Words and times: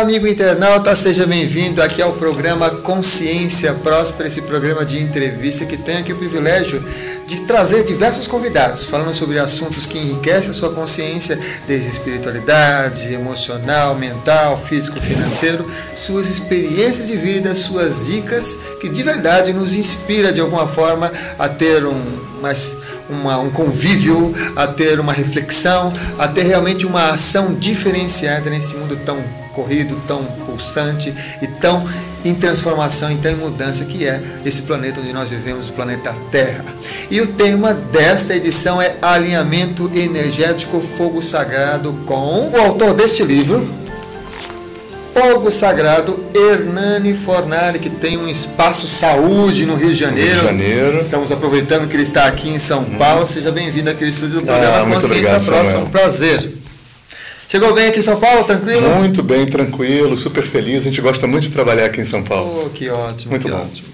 Olá, 0.00 0.08
amigo 0.08 0.26
internauta, 0.26 0.96
seja 0.96 1.26
bem-vindo 1.26 1.82
aqui 1.82 2.00
ao 2.00 2.14
programa 2.14 2.70
Consciência 2.70 3.74
Próspera, 3.74 4.28
esse 4.28 4.40
programa 4.40 4.82
de 4.82 4.98
entrevista 4.98 5.66
que 5.66 5.76
tem 5.76 5.98
aqui 5.98 6.10
o 6.10 6.16
privilégio 6.16 6.82
de 7.26 7.42
trazer 7.42 7.84
diversos 7.84 8.26
convidados 8.26 8.86
falando 8.86 9.14
sobre 9.14 9.38
assuntos 9.38 9.84
que 9.84 9.98
enriquecem 9.98 10.52
a 10.52 10.54
sua 10.54 10.72
consciência, 10.72 11.38
desde 11.66 11.90
espiritualidade, 11.90 13.12
emocional, 13.12 13.94
mental, 13.94 14.56
físico, 14.64 14.98
financeiro, 15.02 15.70
suas 15.94 16.30
experiências 16.30 17.06
de 17.06 17.16
vida, 17.18 17.54
suas 17.54 18.06
dicas 18.06 18.58
que 18.80 18.88
de 18.88 19.02
verdade 19.02 19.52
nos 19.52 19.74
inspira 19.74 20.32
de 20.32 20.40
alguma 20.40 20.66
forma 20.66 21.12
a 21.38 21.46
ter 21.46 21.84
um 21.84 22.30
mais 22.40 22.78
uma, 23.10 23.38
um 23.38 23.50
convívio, 23.50 24.34
a 24.56 24.66
ter 24.66 24.98
uma 24.98 25.12
reflexão, 25.12 25.92
a 26.18 26.26
ter 26.26 26.44
realmente 26.44 26.86
uma 26.86 27.10
ação 27.10 27.52
diferenciada 27.52 28.48
nesse 28.48 28.74
mundo 28.76 28.98
tão 29.04 29.22
corrido, 29.60 30.00
tão 30.06 30.24
pulsante 30.46 31.14
e 31.42 31.46
tão 31.46 31.86
em 32.24 32.34
transformação, 32.34 33.10
então 33.10 33.32
em 33.32 33.36
mudança 33.36 33.84
que 33.84 34.06
é 34.06 34.20
esse 34.44 34.62
planeta 34.62 35.00
onde 35.00 35.12
nós 35.12 35.30
vivemos, 35.30 35.68
o 35.68 35.72
planeta 35.72 36.14
Terra. 36.30 36.64
E 37.10 37.20
o 37.20 37.26
tema 37.26 37.72
desta 37.72 38.34
edição 38.34 38.80
é 38.80 38.96
Alinhamento 39.00 39.90
Energético 39.94 40.80
Fogo 40.80 41.22
Sagrado 41.22 41.94
com 42.06 42.50
o 42.50 42.56
autor 42.60 42.94
deste 42.94 43.22
livro, 43.22 43.66
Fogo 45.14 45.50
Sagrado, 45.50 46.24
Hernani 46.34 47.14
Fornari, 47.14 47.78
que 47.78 47.90
tem 47.90 48.16
um 48.16 48.28
espaço 48.28 48.86
saúde 48.86 49.66
no 49.66 49.74
Rio 49.74 49.90
de 49.90 49.96
Janeiro. 49.96 50.30
Rio 50.30 50.40
de 50.40 50.46
Janeiro. 50.46 50.98
Estamos 50.98 51.32
aproveitando 51.32 51.88
que 51.88 51.96
ele 51.96 52.04
está 52.04 52.26
aqui 52.26 52.48
em 52.48 52.58
São 52.58 52.84
Paulo. 52.84 53.26
Seja 53.26 53.50
bem-vindo 53.50 53.90
aqui 53.90 54.04
ao 54.04 54.10
estúdio 54.10 54.40
do 54.40 54.46
programa 54.46 54.76
Ah, 54.76 55.00
Consciência 55.00 55.36
obrigado, 55.36 55.44
Próxima. 55.46 55.80
Um 55.80 55.90
prazer. 55.90 56.59
Chegou 57.50 57.74
bem 57.74 57.88
aqui 57.88 57.98
em 57.98 58.02
São 58.02 58.20
Paulo, 58.20 58.44
tranquilo? 58.44 58.88
Muito 58.96 59.22
bem, 59.24 59.44
tranquilo, 59.46 60.16
super 60.16 60.44
feliz. 60.44 60.82
A 60.82 60.84
gente 60.84 61.00
gosta 61.00 61.26
muito 61.26 61.44
de 61.44 61.50
trabalhar 61.50 61.86
aqui 61.86 62.00
em 62.00 62.04
São 62.04 62.22
Paulo. 62.22 62.64
Oh, 62.66 62.70
que 62.70 62.88
ótimo, 62.88 63.30
Muito 63.32 63.44
que 63.46 63.50
bom. 63.52 63.58
ótimo. 63.58 63.88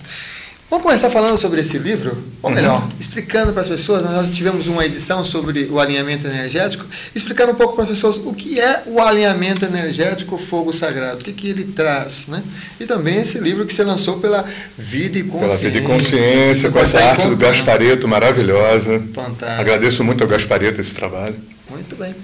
Vamos 0.69 0.83
começar 0.85 1.09
falando 1.11 1.39
sobre 1.39 1.61
esse 1.61 1.79
livro, 1.79 2.19
ou 2.43 2.51
Uhum. 2.51 2.57
melhor, 2.57 2.87
explicando 3.01 3.53
para 3.53 3.62
as 3.62 3.69
pessoas. 3.69 4.03
Nós 4.05 4.29
tivemos 4.31 4.67
uma 4.67 4.84
edição 4.84 5.25
sobre 5.25 5.69
o 5.71 5.79
alinhamento 5.79 6.27
energético, 6.27 6.84
explicando 7.15 7.53
um 7.53 7.55
pouco 7.55 7.75
para 7.77 7.84
as 7.84 7.91
pessoas 7.91 8.17
o 8.17 8.34
que 8.34 8.61
é 8.61 8.83
o 8.84 9.01
alinhamento 9.01 9.65
energético 9.65 10.37
Fogo 10.37 10.73
Sagrado, 10.73 11.21
o 11.21 11.25
que, 11.25 11.33
que 11.33 11.49
ele 11.49 11.65
traz, 11.65 12.27
né? 12.27 12.43
E 12.81 12.84
também 12.84 13.21
esse 13.21 13.39
livro 13.39 13.65
que 13.65 13.73
você 13.73 13.84
lançou 13.84 14.19
pela 14.19 14.45
Vida 14.77 15.19
e 15.19 15.23
Pela 15.23 15.39
Consciência. 15.39 15.71
vida 15.71 15.79
e 15.79 15.83
consciência, 15.89 16.71
com 16.71 16.79
essa 16.81 16.99
arte 17.03 17.27
do. 17.29 17.37
Gaspareto 17.37 18.07
maravilhosa. 18.09 19.01
Fantástico. 19.15 19.61
Agradeço 19.61 20.03
muito 20.05 20.23
ao 20.23 20.29
Gaspareto 20.29 20.81
esse 20.81 20.95
trabalho. 20.95 21.37
Muito 21.70 21.97
bem. 21.97 22.14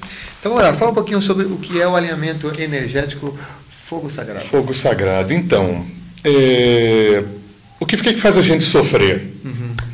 Então, 0.40 0.54
lá, 0.54 0.72
fala 0.72 0.90
um 0.90 0.94
pouquinho 0.94 1.20
sobre 1.20 1.46
o 1.46 1.56
que 1.56 1.80
é 1.80 1.86
o 1.86 1.96
alinhamento 1.96 2.50
energético 2.60 3.36
Fogo 3.84 4.08
Sagrado. 4.08 4.46
Fogo 4.46 4.72
sagrado. 4.72 5.32
Então, 5.32 5.84
é, 6.24 7.22
o 7.78 7.84
que, 7.84 7.96
o 7.96 7.98
que 7.98 8.16
faz 8.16 8.38
a 8.38 8.42
gente 8.42 8.64
sofrer? 8.64 9.32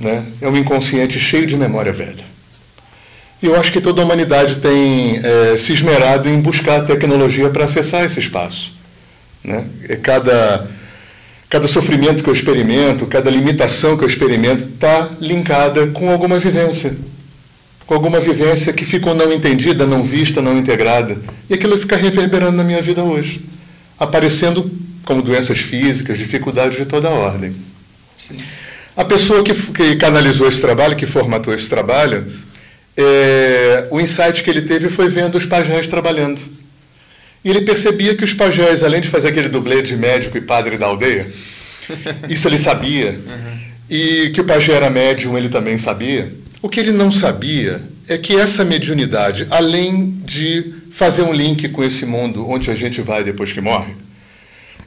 Né? 0.00 0.24
É 0.40 0.48
um 0.48 0.56
inconsciente 0.56 1.18
cheio 1.18 1.46
de 1.46 1.56
memória 1.56 1.92
velha. 1.92 2.24
E 3.42 3.46
eu 3.46 3.58
acho 3.58 3.72
que 3.72 3.80
toda 3.80 4.02
a 4.02 4.04
humanidade 4.04 4.56
tem 4.56 5.20
é, 5.22 5.56
se 5.56 5.72
esmerado 5.72 6.28
em 6.28 6.40
buscar 6.40 6.84
tecnologia 6.84 7.48
para 7.50 7.64
acessar 7.64 8.04
esse 8.04 8.20
espaço. 8.20 8.76
Né? 9.42 9.64
E 9.88 9.96
cada, 9.96 10.68
cada 11.48 11.68
sofrimento 11.68 12.22
que 12.22 12.28
eu 12.28 12.34
experimento, 12.34 13.06
cada 13.06 13.30
limitação 13.30 13.96
que 13.96 14.04
eu 14.04 14.08
experimento 14.08 14.64
está 14.74 15.08
linkada 15.20 15.86
com 15.88 16.10
alguma 16.10 16.38
vivência. 16.38 16.96
Com 17.88 17.94
alguma 17.94 18.20
vivência 18.20 18.70
que 18.70 18.84
ficou 18.84 19.14
não 19.14 19.32
entendida, 19.32 19.86
não 19.86 20.02
vista, 20.02 20.42
não 20.42 20.58
integrada. 20.58 21.16
E 21.48 21.54
aquilo 21.54 21.78
fica 21.78 21.96
reverberando 21.96 22.58
na 22.58 22.62
minha 22.62 22.82
vida 22.82 23.02
hoje. 23.02 23.40
Aparecendo 23.98 24.70
como 25.06 25.22
doenças 25.22 25.58
físicas, 25.58 26.18
dificuldades 26.18 26.76
de 26.76 26.84
toda 26.84 27.08
a 27.08 27.12
ordem. 27.12 27.56
Sim. 28.18 28.36
A 28.94 29.06
pessoa 29.06 29.42
que, 29.42 29.54
que 29.54 29.96
canalizou 29.96 30.46
esse 30.46 30.60
trabalho, 30.60 30.96
que 30.96 31.06
formatou 31.06 31.54
esse 31.54 31.66
trabalho, 31.66 32.26
é, 32.94 33.86
o 33.90 33.98
insight 33.98 34.42
que 34.42 34.50
ele 34.50 34.60
teve 34.60 34.90
foi 34.90 35.08
vendo 35.08 35.38
os 35.38 35.46
pajés 35.46 35.88
trabalhando. 35.88 36.42
E 37.42 37.48
ele 37.48 37.62
percebia 37.62 38.14
que 38.14 38.24
os 38.24 38.34
pajés, 38.34 38.84
além 38.84 39.00
de 39.00 39.08
fazer 39.08 39.28
aquele 39.28 39.48
dublê 39.48 39.80
de 39.80 39.96
médico 39.96 40.36
e 40.36 40.42
padre 40.42 40.76
da 40.76 40.84
aldeia, 40.84 41.26
isso 42.28 42.46
ele 42.48 42.58
sabia, 42.58 43.18
e 43.88 44.28
que 44.34 44.42
o 44.42 44.44
pajé 44.44 44.74
era 44.74 44.90
médium, 44.90 45.38
ele 45.38 45.48
também 45.48 45.78
sabia. 45.78 46.30
O 46.60 46.68
que 46.68 46.80
ele 46.80 46.90
não 46.90 47.10
sabia 47.10 47.80
é 48.08 48.18
que 48.18 48.34
essa 48.34 48.64
mediunidade, 48.64 49.46
além 49.48 50.10
de 50.24 50.74
fazer 50.90 51.22
um 51.22 51.32
link 51.32 51.68
com 51.68 51.84
esse 51.84 52.04
mundo 52.04 52.48
onde 52.48 52.70
a 52.70 52.74
gente 52.74 53.00
vai 53.00 53.22
depois 53.22 53.52
que 53.52 53.60
morre, 53.60 53.94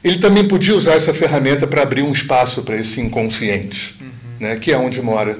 ele 0.04 0.18
também 0.18 0.46
podia 0.46 0.74
usar 0.74 0.94
essa 0.94 1.14
ferramenta 1.14 1.66
para 1.66 1.82
abrir 1.82 2.02
um 2.02 2.12
espaço 2.12 2.62
para 2.62 2.76
esse 2.76 3.00
inconsciente, 3.00 3.94
né, 4.38 4.56
que 4.56 4.70
é 4.70 4.76
onde 4.76 5.00
mora, 5.00 5.38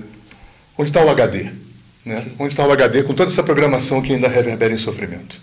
onde 0.79 0.89
está 0.89 1.05
o 1.05 1.11
HD, 1.11 1.51
né, 2.05 2.25
onde 2.39 2.55
está 2.55 2.67
o 2.67 2.73
HD 2.73 3.03
com 3.03 3.13
toda 3.13 3.31
essa 3.31 3.43
programação 3.43 4.01
que 4.01 4.15
ainda 4.15 4.29
reverbera 4.29 4.73
em 4.73 4.79
sofrimento. 4.79 5.39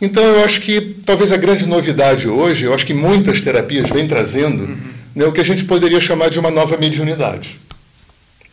Então 0.00 0.24
eu 0.24 0.44
acho 0.44 0.62
que 0.62 0.80
talvez 1.06 1.30
a 1.30 1.36
grande 1.36 1.64
novidade 1.66 2.26
hoje, 2.26 2.64
eu 2.64 2.74
acho 2.74 2.86
que 2.86 2.94
muitas 2.94 3.40
terapias 3.40 3.88
vêm 3.88 4.08
trazendo 4.08 4.76
né, 5.14 5.24
o 5.26 5.32
que 5.32 5.40
a 5.40 5.44
gente 5.44 5.64
poderia 5.64 6.00
chamar 6.00 6.28
de 6.28 6.40
uma 6.40 6.50
nova 6.50 6.76
mediunidade. 6.76 7.60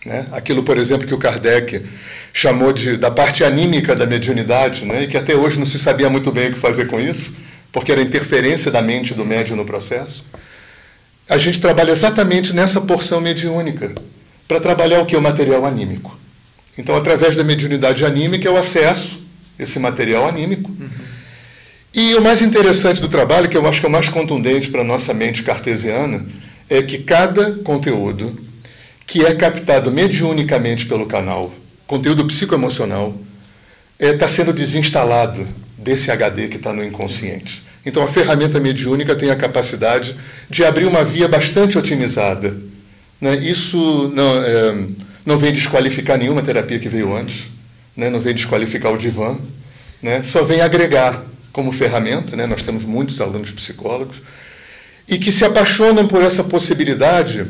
Né? 0.06 0.26
Aquilo, 0.32 0.64
por 0.64 0.78
exemplo, 0.78 1.08
que 1.08 1.14
o 1.14 1.18
Kardec 1.18 1.86
chamou 2.34 2.72
de, 2.72 2.96
da 2.96 3.12
parte 3.12 3.44
anímica 3.44 3.96
da 3.96 4.06
mediunidade, 4.06 4.86
né? 4.86 5.04
e 5.04 5.08
que 5.08 5.18
até 5.18 5.36
hoje 5.36 5.60
não 5.60 5.66
se 5.66 5.78
sabia 5.78 6.10
muito 6.10 6.32
bem 6.32 6.50
o 6.50 6.54
que 6.54 6.60
fazer 6.60 6.88
com 6.88 7.00
isso, 7.00 7.38
porque 7.72 7.92
era 7.92 8.02
interferência 8.02 8.72
da 8.72 8.82
mente 8.82 9.14
do 9.14 9.26
médium 9.26 9.58
no 9.58 9.66
processo. 9.66 10.26
A 11.28 11.38
gente 11.38 11.60
trabalha 11.60 11.92
exatamente 11.92 12.54
nessa 12.54 12.82
porção 12.82 13.22
mediúnica, 13.22 13.92
para 14.48 14.60
trabalhar 14.60 15.02
o 15.02 15.06
que? 15.06 15.16
O 15.16 15.22
material 15.22 15.66
anímico. 15.66 16.18
Então, 16.76 16.96
através 16.96 17.36
da 17.36 17.44
mediunidade 17.44 18.04
anímica, 18.04 18.48
eu 18.48 18.58
acesso 18.58 19.24
esse 19.60 19.78
material 19.78 20.28
anímico. 20.28 20.72
E 21.94 22.16
o 22.16 22.22
mais 22.22 22.42
interessante 22.42 23.02
do 23.02 23.10
trabalho, 23.10 23.50
que 23.50 23.58
eu 23.58 23.68
acho 23.68 23.80
que 23.80 23.86
é 23.86 23.90
o 23.90 23.92
mais 23.92 24.08
contundente 24.10 24.70
para 24.70 24.82
a 24.82 24.84
nossa 24.84 25.14
mente 25.14 25.44
cartesiana, 25.44 26.26
é 26.70 26.82
que 26.82 27.00
cada 27.00 27.52
conteúdo 27.64 28.40
que 29.10 29.26
é 29.26 29.34
captado 29.34 29.92
mediunicamente 29.92 30.86
pelo 30.86 31.08
canal, 31.08 31.52
conteúdo 31.88 32.24
psicoemocional, 32.26 33.18
está 34.00 34.28
sendo 34.28 34.54
desinstalado 34.54 35.48
desse 35.76 36.12
HD 36.12 36.48
que 36.48 36.58
está 36.58 36.72
no 36.72 36.84
inconsciente. 36.84 37.64
Então 37.84 38.04
a 38.04 38.08
ferramenta 38.08 38.60
mediúnica 38.60 39.16
tem 39.16 39.32
a 39.32 39.36
capacidade 39.36 40.16
de 40.48 40.64
abrir 40.64 40.86
uma 40.86 41.04
via 41.04 41.28
bastante 41.28 41.76
otimizada. 41.76 42.56
né? 43.20 43.36
Isso 43.38 44.12
não, 44.14 44.44
é, 44.44 44.88
não 45.26 45.40
vem 45.40 45.54
desqualificar 45.54 46.16
nenhuma 46.16 46.44
terapia 46.44 46.78
que 46.78 46.88
veio 46.88 47.16
antes, 47.16 47.46
né? 47.98 48.12
não 48.12 48.20
vem 48.20 48.36
desqualificar 48.36 48.94
o 48.94 48.98
divã, 48.98 49.36
né? 50.04 50.22
só 50.24 50.44
vem 50.44 50.62
agregar 50.62 51.24
como 51.52 51.72
ferramenta. 51.72 52.36
Né? 52.36 52.46
Nós 52.46 52.62
temos 52.62 52.86
muitos 52.86 53.20
alunos 53.20 53.50
psicólogos 53.50 54.18
e 55.08 55.18
que 55.18 55.32
se 55.32 55.44
apaixonam 55.44 56.08
por 56.08 56.22
essa 56.22 56.44
possibilidade 56.44 57.48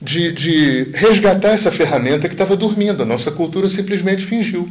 de, 0.00 0.32
de 0.32 0.90
resgatar 0.94 1.50
essa 1.50 1.70
ferramenta 1.70 2.28
que 2.28 2.34
estava 2.34 2.56
dormindo. 2.56 3.02
A 3.02 3.06
nossa 3.06 3.30
cultura 3.30 3.68
simplesmente 3.68 4.24
fingiu 4.24 4.68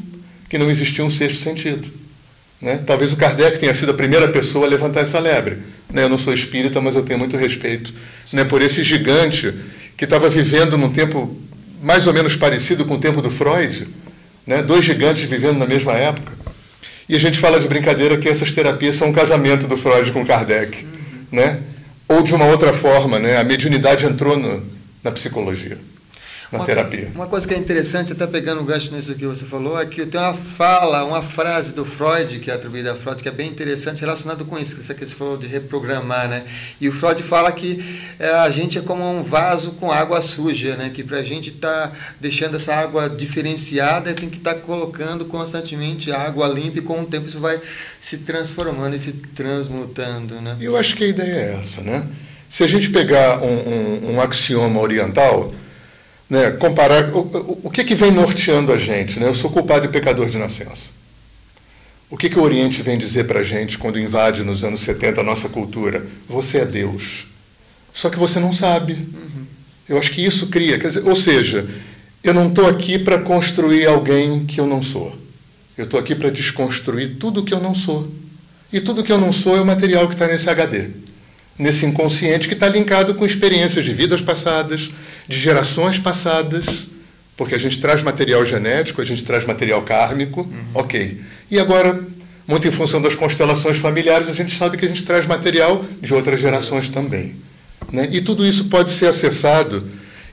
que 0.50 0.58
não 0.58 0.70
existia 0.70 1.04
um 1.04 1.10
sexto 1.10 1.44
sentido. 1.44 1.90
Né? 2.62 2.80
Talvez 2.86 3.12
o 3.12 3.18
Kardec 3.18 3.60
tenha 3.60 3.74
sido 3.74 3.92
a 3.92 3.96
primeira 3.96 4.28
pessoa 4.28 4.66
a 4.66 4.70
levantar 4.70 5.02
essa 5.02 5.20
lebre. 5.20 5.58
Né? 5.92 6.04
Eu 6.04 6.10
não 6.10 6.18
sou 6.18 6.34
espírita, 6.34 6.80
mas 6.80 6.96
eu 6.96 7.04
tenho 7.04 7.20
muito 7.20 7.38
respeito 7.38 7.94
né? 8.32 8.44
por 8.44 8.62
esse 8.62 8.84
gigante 8.84 9.54
que 9.98 10.04
estava 10.04 10.30
vivendo 10.30 10.78
num 10.78 10.92
tempo 10.92 11.36
mais 11.82 12.08
ou 12.08 12.14
menos 12.14 12.36
parecido 12.36 12.86
com 12.86 12.96
o 12.96 13.00
tempo 13.00 13.22
do 13.22 13.30
Freud, 13.30 13.88
né? 14.46 14.62
dois 14.62 14.84
gigantes 14.86 15.24
vivendo 15.24 15.58
na 15.58 15.66
mesma 15.66 15.94
época. 15.94 16.34
E 17.08 17.16
a 17.16 17.20
gente 17.20 17.38
fala 17.38 17.60
de 17.60 17.68
brincadeira 17.68 18.18
que 18.18 18.28
essas 18.28 18.52
terapias 18.52 18.96
são 18.96 19.10
um 19.10 19.14
casamento 19.14 19.68
do 19.68 19.78
Freud 19.78 20.12
com 20.12 20.26
Kardec. 20.26 20.86
Né? 21.32 21.60
Ou 22.08 22.24
de 22.24 22.34
uma 22.34 22.46
outra 22.46 22.74
forma, 22.74 23.20
né? 23.20 23.38
a 23.38 23.44
mediunidade 23.44 24.06
entrou 24.06 24.38
no, 24.38 24.64
na 25.06 25.12
psicologia, 25.12 25.78
na 26.52 26.60
Uma- 26.60 26.66
terapia. 26.66 27.12
Uma 27.14 27.28
coisa 27.28 27.48
que 27.48 27.54
é 27.54 27.58
interessante, 27.58 28.12
até 28.12 28.26
pegando 28.26 28.62
o 28.62 28.64
gancho 28.64 28.94
nisso 28.94 29.14
que 29.16 29.26
você 29.26 29.46
falou, 29.46 29.80
é 29.80 29.86
que 29.86 30.04
tem 30.06 30.20
uma 30.20 30.34
fala, 30.34 31.04
uma 31.06 31.22
frase 31.22 31.74
do 31.74 31.86
Freud, 31.86 32.40
que 32.40 32.50
é 32.50 32.54
atribuída 32.56 32.94
a 32.94 32.96
Freud, 32.96 33.22
que 33.22 33.30
é 33.30 33.32
bem 33.32 33.48
interessante, 33.50 34.02
relacionado 34.02 34.46
com 34.46 34.58
isso, 34.58 34.76
que 34.76 34.84
você 34.84 35.16
falou 35.16 35.38
de 35.38 35.46
reprogramar, 35.48 36.28
né? 36.28 36.44
E 36.82 36.90
o 36.90 36.92
Freud 36.92 37.22
fala 37.22 37.52
que 37.52 37.84
é, 38.20 38.30
a 38.30 38.50
gente 38.50 38.78
é 38.80 38.82
como 38.82 39.04
um 39.04 39.22
vaso 39.22 39.72
com 39.74 39.92
água 39.92 40.22
suja, 40.22 40.76
né? 40.76 40.92
Que 40.94 41.04
para 41.04 41.20
a 41.20 41.24
gente 41.24 41.50
estar 41.50 41.96
deixando 42.20 42.56
essa 42.56 42.74
água 42.76 43.08
diferenciada, 43.10 44.14
tem 44.14 44.30
que 44.30 44.38
estar 44.38 44.56
colocando 44.56 45.26
constantemente 45.26 46.12
água 46.12 46.48
limpa 46.48 46.80
e 46.80 46.82
com 46.82 47.02
o 47.02 47.06
tempo 47.06 47.28
isso 47.28 47.40
vai 47.40 47.60
se 48.00 48.20
transformando 48.20 48.96
e 48.96 49.00
se 49.00 49.12
transmutando, 49.12 50.42
né? 50.42 50.58
Eu 50.60 50.76
acho 50.78 50.96
que 50.96 51.04
a 51.04 51.08
ideia 51.08 51.32
é 51.32 51.60
essa, 51.60 51.82
né? 51.82 52.08
Se 52.56 52.64
a 52.64 52.68
gente 52.68 52.90
pegar 52.90 53.44
um, 53.44 53.48
um- 53.48 54.14
um 54.14 54.22
axioma 54.22 54.80
oriental, 54.80 55.54
né, 56.30 56.52
comparar 56.52 57.14
o, 57.14 57.20
o, 57.20 57.60
o 57.64 57.70
que, 57.70 57.84
que 57.84 57.94
vem 57.94 58.12
norteando 58.14 58.72
a 58.72 58.78
gente, 58.78 59.20
né? 59.20 59.28
Eu 59.28 59.36
sou 59.36 59.52
culpado 59.52 59.86
e 59.86 59.90
pecador 59.90 60.30
de 60.30 60.38
nascença. 60.38 60.88
O 62.10 62.16
que, 62.16 62.30
que 62.30 62.40
o 62.40 62.42
Oriente 62.42 62.82
vem 62.82 62.98
dizer 62.98 63.26
para 63.26 63.42
a 63.42 63.44
gente 63.44 63.78
quando 63.78 64.00
invade 64.00 64.42
nos 64.42 64.64
anos 64.64 64.80
70 64.80 65.20
a 65.20 65.24
nossa 65.26 65.50
cultura? 65.50 66.06
Você 66.30 66.60
é 66.60 66.66
Deus. 66.66 67.26
Só 67.94 68.10
que 68.10 68.18
você 68.18 68.40
não 68.40 68.54
sabe. 68.54 68.94
Uhum. 68.94 69.46
Eu 69.90 69.98
acho 69.98 70.12
que 70.12 70.26
isso 70.26 70.48
cria. 70.48 70.78
Dizer, 70.78 71.06
ou 71.06 71.14
seja, 71.14 71.68
eu 72.24 72.34
não 72.34 72.48
estou 72.48 72.68
aqui 72.68 72.98
para 72.98 73.20
construir 73.20 73.86
alguém 73.86 74.46
que 74.46 74.62
eu 74.62 74.66
não 74.66 74.82
sou. 74.82 75.14
Eu 75.78 75.84
estou 75.84 76.00
aqui 76.00 76.16
para 76.16 76.30
desconstruir 76.30 77.18
tudo 77.20 77.44
que 77.44 77.54
eu 77.54 77.60
não 77.60 77.76
sou. 77.76 78.10
E 78.72 78.80
tudo 78.80 79.04
que 79.04 79.12
eu 79.12 79.20
não 79.20 79.34
sou 79.34 79.58
é 79.58 79.62
o 79.62 79.66
material 79.66 80.08
que 80.08 80.14
está 80.16 80.26
nesse 80.26 80.50
HD, 80.50 80.88
nesse 81.58 81.86
inconsciente 81.86 82.48
que 82.48 82.54
está 82.54 82.68
linkado 82.68 83.16
com 83.16 83.26
experiências 83.26 83.86
de 83.86 83.94
vidas 83.94 84.22
passadas, 84.22 84.90
de 85.28 85.40
gerações 85.40 85.98
passadas, 85.98 86.66
porque 87.38 87.56
a 87.56 87.58
gente 87.58 87.80
traz 87.80 88.02
material 88.02 88.46
genético, 88.46 89.02
a 89.02 89.06
gente 89.06 89.24
traz 89.24 89.46
material 89.46 89.82
kármico, 89.82 90.42
uhum. 90.42 90.66
ok. 90.74 91.22
E 91.50 91.60
agora, 91.60 92.02
muito 92.48 92.68
em 92.68 92.72
função 92.72 93.02
das 93.02 93.16
constelações 93.16 93.78
familiares, 93.78 94.30
a 94.30 94.34
gente 94.34 94.56
sabe 94.58 94.78
que 94.78 94.86
a 94.86 94.88
gente 94.88 95.04
traz 95.04 95.26
material 95.26 95.84
de 96.02 96.14
outras 96.14 96.40
gerações 96.40 96.90
também. 96.90 97.36
Né? 97.92 98.10
E 98.12 98.22
tudo 98.22 98.46
isso 98.46 98.66
pode 98.66 98.92
ser 98.92 99.08
acessado 99.08 99.84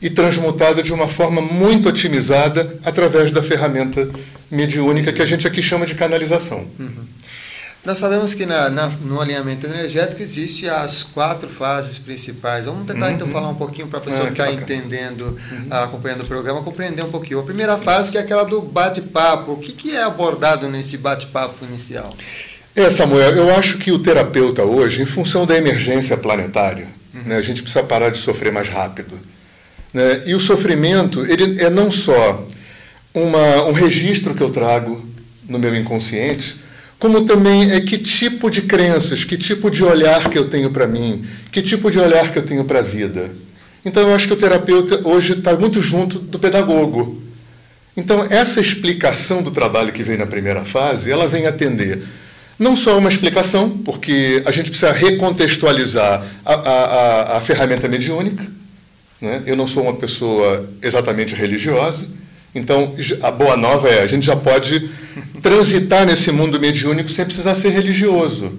e 0.01 0.11
transmutado 0.11 0.83
de 0.83 0.93
uma 0.93 1.09
forma 1.09 1.41
muito 1.41 1.89
otimizada 1.89 2.79
através 2.85 3.31
da 3.31 3.43
ferramenta 3.43 4.09
mediúnica 4.51 5.13
que 5.13 5.23
a 5.23 5.27
gente 5.27 5.47
aqui 5.47 5.63
chama 5.63 5.87
de 5.87 5.95
canalização. 5.95 6.67
Uhum. 6.79 7.05
Nós 7.85 7.99
sabemos 7.99 8.33
que 8.33 8.47
na, 8.47 8.71
na, 8.71 8.87
no 8.87 9.21
alinhamento 9.21 9.67
energético 9.67 10.23
existe 10.23 10.69
as 10.69 11.03
quatro 11.03 11.49
fases 11.49 11.99
principais. 11.99 12.67
Vamos 12.67 12.87
tentar 12.87 13.09
uhum. 13.09 13.13
então 13.13 13.27
falar 13.27 13.49
um 13.49 13.57
pouquinho 13.57 13.89
para 13.89 13.99
a 13.99 14.03
pessoa 14.03 14.23
ah, 14.23 14.27
que 14.31 14.41
está 14.41 14.53
entendendo, 14.53 15.37
uhum. 15.51 15.67
acompanhando 15.69 16.23
o 16.23 16.27
programa, 16.27 16.63
compreender 16.63 17.05
um 17.05 17.11
pouquinho. 17.11 17.41
A 17.41 17.43
primeira 17.43 17.77
fase 17.77 18.13
que 18.13 18.17
é 18.17 18.21
aquela 18.21 18.45
do 18.45 18.63
bate-papo. 18.63 19.53
O 19.53 19.57
que, 19.59 19.73
que 19.73 19.97
é 19.97 20.03
abordado 20.03 20.69
nesse 20.69 20.97
bate-papo 20.97 21.65
inicial? 21.65 22.15
É, 22.75 22.89
Samuel, 22.89 23.33
eu 23.33 23.53
acho 23.53 23.79
que 23.79 23.91
o 23.91 23.99
terapeuta 23.99 24.63
hoje, 24.63 25.03
em 25.03 25.07
função 25.07 25.45
da 25.45 25.59
emergência 25.59 26.17
planetária, 26.17 26.87
uhum. 27.13 27.23
né, 27.23 27.37
a 27.37 27.43
gente 27.43 27.63
precisa 27.63 27.83
parar 27.83 28.11
de 28.11 28.19
sofrer 28.19 28.53
mais 28.53 28.69
rápido. 28.69 29.19
Né? 29.93 30.23
E 30.27 30.37
o 30.37 30.41
sofrimento, 30.41 31.27
ele 31.27 31.61
é 31.61 31.69
não 31.69 31.91
só 31.91 32.47
uma, 33.13 33.65
um 33.65 33.73
registro 33.73 34.37
que 34.37 34.41
eu 34.41 34.51
trago 34.51 35.05
no 35.49 35.59
meu 35.59 35.75
inconsciente, 35.75 36.63
como 37.03 37.23
também 37.23 37.73
é 37.73 37.81
que 37.81 37.99
tipo 37.99 38.49
de 38.49 38.63
crenças, 38.63 39.25
que 39.25 39.37
tipo 39.37 39.69
de 39.69 39.83
olhar 39.83 40.31
que 40.31 40.39
eu 40.39 40.49
tenho 40.49 40.71
para 40.71 40.87
mim, 40.87 41.27
que 41.51 41.61
tipo 41.61 41.91
de 41.91 41.99
olhar 41.99 42.31
que 42.33 42.39
eu 42.39 42.47
tenho 42.47 42.65
para 42.65 42.79
a 42.79 42.83
vida. 42.83 43.29
Então 43.85 44.05
eu 44.09 44.15
acho 44.15 44.29
que 44.29 44.35
o 44.35 44.37
terapeuta 44.37 45.01
hoje 45.03 45.33
está 45.33 45.57
muito 45.57 45.83
junto 45.83 46.21
do 46.21 46.39
pedagogo. 46.39 47.21
Então 47.97 48.25
essa 48.31 48.61
explicação 48.61 49.43
do 49.43 49.51
trabalho 49.51 49.91
que 49.91 50.05
vem 50.05 50.17
na 50.17 50.27
primeira 50.27 50.65
fase, 50.65 51.11
ela 51.11 51.27
vem 51.27 51.45
atender 51.45 52.05
não 52.57 52.77
só 52.77 52.97
uma 52.97 53.09
explicação, 53.09 53.69
porque 53.69 54.41
a 54.47 54.53
gente 54.53 54.71
precisa 54.71 54.93
recontextualizar 54.93 56.25
a, 56.45 56.55
a, 56.55 56.85
a, 56.85 57.39
a 57.39 57.41
ferramenta 57.41 57.89
mediúnica. 57.89 58.47
Né? 59.21 59.43
Eu 59.45 59.57
não 59.57 59.67
sou 59.67 59.83
uma 59.83 59.95
pessoa 59.95 60.71
exatamente 60.81 61.35
religiosa, 61.35 62.07
então 62.55 62.95
a 63.21 63.31
boa 63.33 63.57
nova 63.57 63.89
é 63.89 64.03
a 64.03 64.07
gente 64.07 64.25
já 64.25 64.37
pode 64.37 64.89
transitar 65.43 66.07
nesse 66.07 66.31
mundo 66.31 66.59
mediúnico 66.61 67.11
sem 67.11 67.25
precisar 67.25 67.55
ser 67.55 67.71
religioso. 67.71 68.53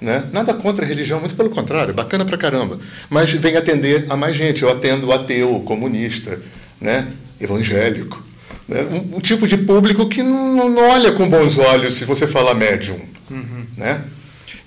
Né? 0.00 0.24
Nada 0.32 0.52
contra 0.52 0.84
a 0.84 0.88
religião, 0.88 1.20
muito 1.20 1.36
pelo 1.36 1.50
contrário, 1.50 1.94
bacana 1.94 2.24
pra 2.24 2.36
caramba. 2.36 2.80
Mas 3.08 3.30
vem 3.30 3.56
atender 3.56 4.06
a 4.08 4.16
mais 4.16 4.34
gente. 4.34 4.62
Eu 4.62 4.70
atendo 4.70 5.12
ateu, 5.12 5.60
comunista, 5.60 6.40
né? 6.80 7.06
evangélico. 7.40 8.22
Né? 8.66 8.82
Um, 8.90 9.16
um, 9.16 9.20
tipo 9.20 9.46
de 9.46 9.56
público 9.58 10.08
que 10.08 10.22
não, 10.22 10.68
não, 10.68 10.88
olha 10.90 11.12
com 11.12 11.28
bons 11.28 11.58
olhos 11.58 11.94
se 11.94 12.04
você 12.04 12.26
fala 12.26 12.54
médium. 12.54 12.98
Uhum. 13.30 13.66
Né? 13.76 14.00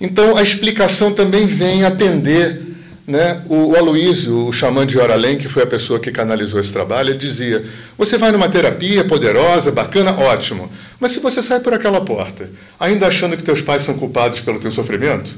Então 0.00 0.36
a 0.36 0.42
explicação 0.42 1.12
também 1.12 1.46
vem 1.46 1.84
atender 1.84 2.62
né? 3.06 3.42
O, 3.48 3.68
o 3.68 3.76
Aloísio, 3.76 4.48
o 4.48 4.52
xamã 4.52 4.84
de 4.84 4.98
Oralém, 4.98 5.38
que 5.38 5.48
foi 5.48 5.62
a 5.62 5.66
pessoa 5.66 6.00
que 6.00 6.10
canalizou 6.10 6.60
esse 6.60 6.72
trabalho, 6.72 7.10
ele 7.10 7.18
dizia: 7.18 7.64
Você 7.96 8.18
vai 8.18 8.32
numa 8.32 8.48
terapia 8.48 9.04
poderosa, 9.04 9.70
bacana, 9.70 10.12
ótimo. 10.12 10.70
Mas 10.98 11.12
se 11.12 11.20
você 11.20 11.42
sai 11.42 11.60
por 11.60 11.74
aquela 11.74 12.00
porta, 12.00 12.48
ainda 12.80 13.06
achando 13.06 13.36
que 13.36 13.42
teus 13.42 13.60
pais 13.60 13.82
são 13.82 13.96
culpados 13.96 14.40
pelo 14.40 14.58
teu 14.58 14.72
sofrimento, 14.72 15.30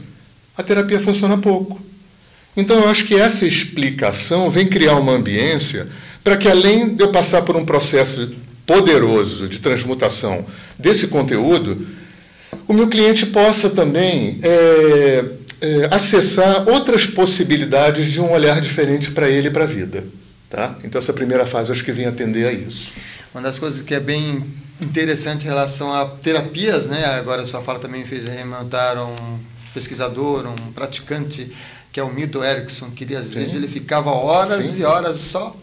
a 0.57 0.63
terapia 0.63 1.01
funciona 1.01 1.37
pouco. 1.37 1.81
Então 2.57 2.81
eu 2.81 2.89
acho 2.89 3.05
que 3.05 3.15
essa 3.15 3.47
explicação 3.47 4.51
vem 4.51 4.67
criar 4.67 4.97
uma 4.97 5.13
ambiência 5.13 5.89
para 6.23 6.37
que, 6.37 6.49
além 6.49 6.95
de 6.95 7.03
eu 7.03 7.11
passar 7.11 7.43
por 7.43 7.57
um 7.57 7.65
processo 7.65 8.35
poderoso 8.67 9.49
de 9.49 9.61
transmutação 9.61 10.45
desse 10.79 11.09
conteúdo, 11.09 11.87
o 12.67 12.73
meu 12.73 12.89
cliente 12.89 13.27
possa 13.27 13.71
também 13.71 14.39
é, 14.43 15.25
é, 15.61 15.89
acessar 15.91 16.69
outras 16.69 17.07
possibilidades 17.07 18.13
de 18.13 18.21
um 18.21 18.31
olhar 18.31 18.61
diferente 18.61 19.11
para 19.11 19.29
ele 19.29 19.49
e 19.49 19.51
para 19.51 19.65
a 19.65 19.67
vida. 19.67 20.05
Tá? 20.51 20.77
Então, 20.85 20.99
essa 20.99 21.13
primeira 21.13 21.47
fase 21.47 21.73
acho 21.73 21.85
que 21.85 21.93
vem 21.93 22.07
atender 22.07 22.47
a 22.47 22.53
isso. 22.53 22.91
Uma 23.33 23.43
das 23.43 23.59
coisas 23.59 23.83
que 23.83 23.95
é 23.95 24.01
bem 24.01 24.45
interessante 24.81 25.45
em 25.45 25.49
relação 25.49 25.93
a 25.93 26.07
terapias, 26.07 26.87
né? 26.87 27.05
agora 27.05 27.45
sua 27.45 27.63
fala 27.63 27.79
também 27.79 28.05
fez 28.05 28.27
remontar 28.27 28.97
um 28.99 29.39
pesquisador, 29.75 30.47
um 30.47 30.73
praticante, 30.73 31.53
que 31.93 32.01
é 32.01 32.03
o 32.03 32.13
Milton 32.13 32.45
Erickson, 32.45 32.91
que 32.91 33.05
às 33.15 33.27
Sim. 33.27 33.35
vezes 33.35 33.55
ele 33.55 33.69
ficava 33.69 34.11
horas 34.11 34.65
Sim. 34.65 34.81
e 34.81 34.85
horas 34.85 35.17
só 35.19 35.57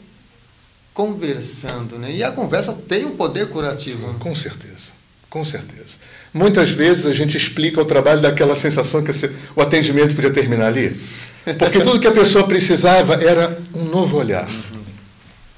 conversando. 0.94 1.98
Né? 1.98 2.12
E 2.12 2.24
a 2.24 2.32
conversa 2.32 2.74
tem 2.74 3.06
um 3.06 3.16
poder 3.16 3.50
curativo. 3.50 4.08
Sim, 4.08 4.20
com 4.20 4.36
certeza, 4.36 4.92
com 5.30 5.46
certeza. 5.46 5.96
Muitas 6.34 6.70
vezes 6.70 7.06
a 7.06 7.14
gente 7.14 7.38
explica 7.38 7.82
o 7.82 7.86
trabalho 7.86 8.22
daquela 8.22 8.56
sensação 8.56 9.02
que 9.04 9.12
o 9.56 9.62
atendimento 9.62 10.14
podia 10.14 10.32
terminar 10.32 10.68
ali. 10.68 11.00
Porque 11.58 11.80
tudo 11.80 12.00
que 12.00 12.08
a 12.08 12.12
pessoa 12.12 12.46
precisava 12.48 13.16
era 13.24 13.58
um 13.74 13.86
novo 13.86 14.18
olhar. 14.18 14.50
Uhum. 14.50 14.84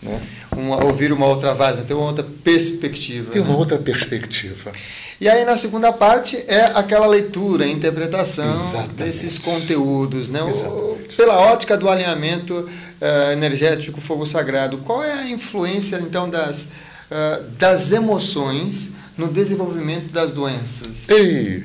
Né? 0.04 0.22
Uma, 0.58 0.84
ouvir 0.84 1.12
uma 1.12 1.26
outra 1.28 1.54
voz, 1.54 1.80
ter 1.80 1.94
uma 1.94 2.08
outra 2.08 2.26
perspectiva. 2.44 3.32
Ter 3.32 3.40
né? 3.40 3.46
uma 3.46 3.58
outra 3.58 3.78
perspectiva. 3.78 4.72
E 5.20 5.28
aí, 5.28 5.44
na 5.46 5.58
segunda 5.58 5.92
parte, 5.92 6.38
é 6.48 6.72
aquela 6.76 7.08
leitura, 7.08 7.66
interpretação 7.68 8.54
Exatamente. 8.54 8.94
desses 8.94 9.40
conteúdos. 9.40 10.30
Né? 10.30 10.42
O, 10.44 10.98
pela 11.16 11.40
ótica 11.40 11.76
do 11.76 11.90
alinhamento 11.90 12.54
uh, 12.54 13.32
energético 13.32 14.00
fogo 14.00 14.26
sagrado, 14.26 14.78
qual 14.80 15.04
é 15.04 15.12
a 15.12 15.30
influência, 15.30 15.98
então, 15.98 16.30
das, 16.30 16.72
uh, 17.10 17.44
das 17.58 17.92
emoções 17.92 18.94
no 19.18 19.28
desenvolvimento 19.28 20.12
das 20.12 20.32
doenças? 20.32 21.10
Ei, 21.10 21.64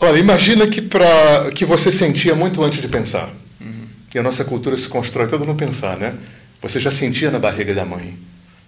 olha, 0.00 0.18
imagina 0.18 0.66
que, 0.66 0.80
pra, 0.80 1.50
que 1.54 1.66
você 1.66 1.92
sentia 1.92 2.34
muito 2.34 2.62
antes 2.62 2.80
de 2.80 2.88
pensar. 2.88 3.30
Uhum. 3.60 3.86
E 4.14 4.18
a 4.18 4.22
nossa 4.22 4.44
cultura 4.44 4.78
se 4.78 4.88
constrói 4.88 5.26
toda 5.26 5.44
no 5.44 5.54
pensar, 5.54 5.98
né? 5.98 6.14
Você 6.62 6.80
já 6.80 6.90
sentia 6.90 7.30
na 7.30 7.38
barriga 7.38 7.74
da 7.74 7.84
mãe. 7.84 8.16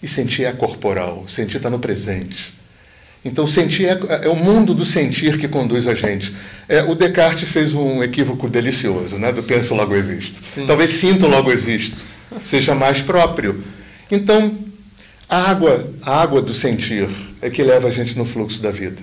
E 0.02 0.08
sentir 0.08 0.44
é 0.44 0.52
corporal, 0.52 1.26
sentir 1.28 1.58
está 1.58 1.68
no 1.68 1.78
presente. 1.78 2.54
Então, 3.22 3.46
sentir 3.46 3.84
é, 3.86 3.98
é, 4.24 4.28
o 4.28 4.34
mundo 4.34 4.72
do 4.72 4.86
sentir 4.86 5.38
que 5.38 5.46
conduz 5.46 5.86
a 5.86 5.94
gente. 5.94 6.34
É, 6.66 6.82
o 6.82 6.94
Descartes 6.94 7.48
fez 7.48 7.74
um 7.74 8.02
equívoco 8.02 8.48
delicioso, 8.48 9.18
né? 9.18 9.30
Do 9.30 9.42
penso 9.42 9.74
logo 9.74 9.94
existo. 9.94 10.40
Sim. 10.50 10.66
Talvez 10.66 10.92
sinto 10.92 11.26
logo 11.26 11.52
existo 11.52 12.10
seja 12.42 12.74
mais 12.74 13.00
próprio. 13.00 13.62
Então, 14.10 14.56
a 15.28 15.50
água, 15.50 15.88
a 16.02 16.20
água 16.20 16.42
do 16.42 16.54
sentir, 16.54 17.08
é 17.42 17.50
que 17.50 17.62
leva 17.62 17.88
a 17.88 17.90
gente 17.90 18.16
no 18.16 18.24
fluxo 18.24 18.62
da 18.62 18.70
vida. 18.70 19.00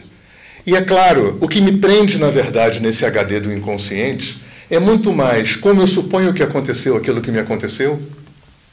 E 0.65 0.75
é 0.75 0.82
claro, 0.82 1.38
o 1.41 1.48
que 1.48 1.62
me 1.62 1.77
prende, 1.77 2.17
na 2.17 2.29
verdade, 2.29 2.79
nesse 2.79 3.06
HD 3.06 3.39
do 3.39 3.53
inconsciente 3.53 4.38
é 4.70 4.79
muito 4.79 5.13
mais 5.13 5.56
como 5.56 5.82
eu 5.82 5.88
suponho 5.88 6.34
que 6.34 6.44
aconteceu 6.44 6.98
aquilo 6.98 7.22
que 7.22 7.32
me 7.32 7.39
aconteceu, 7.39 8.01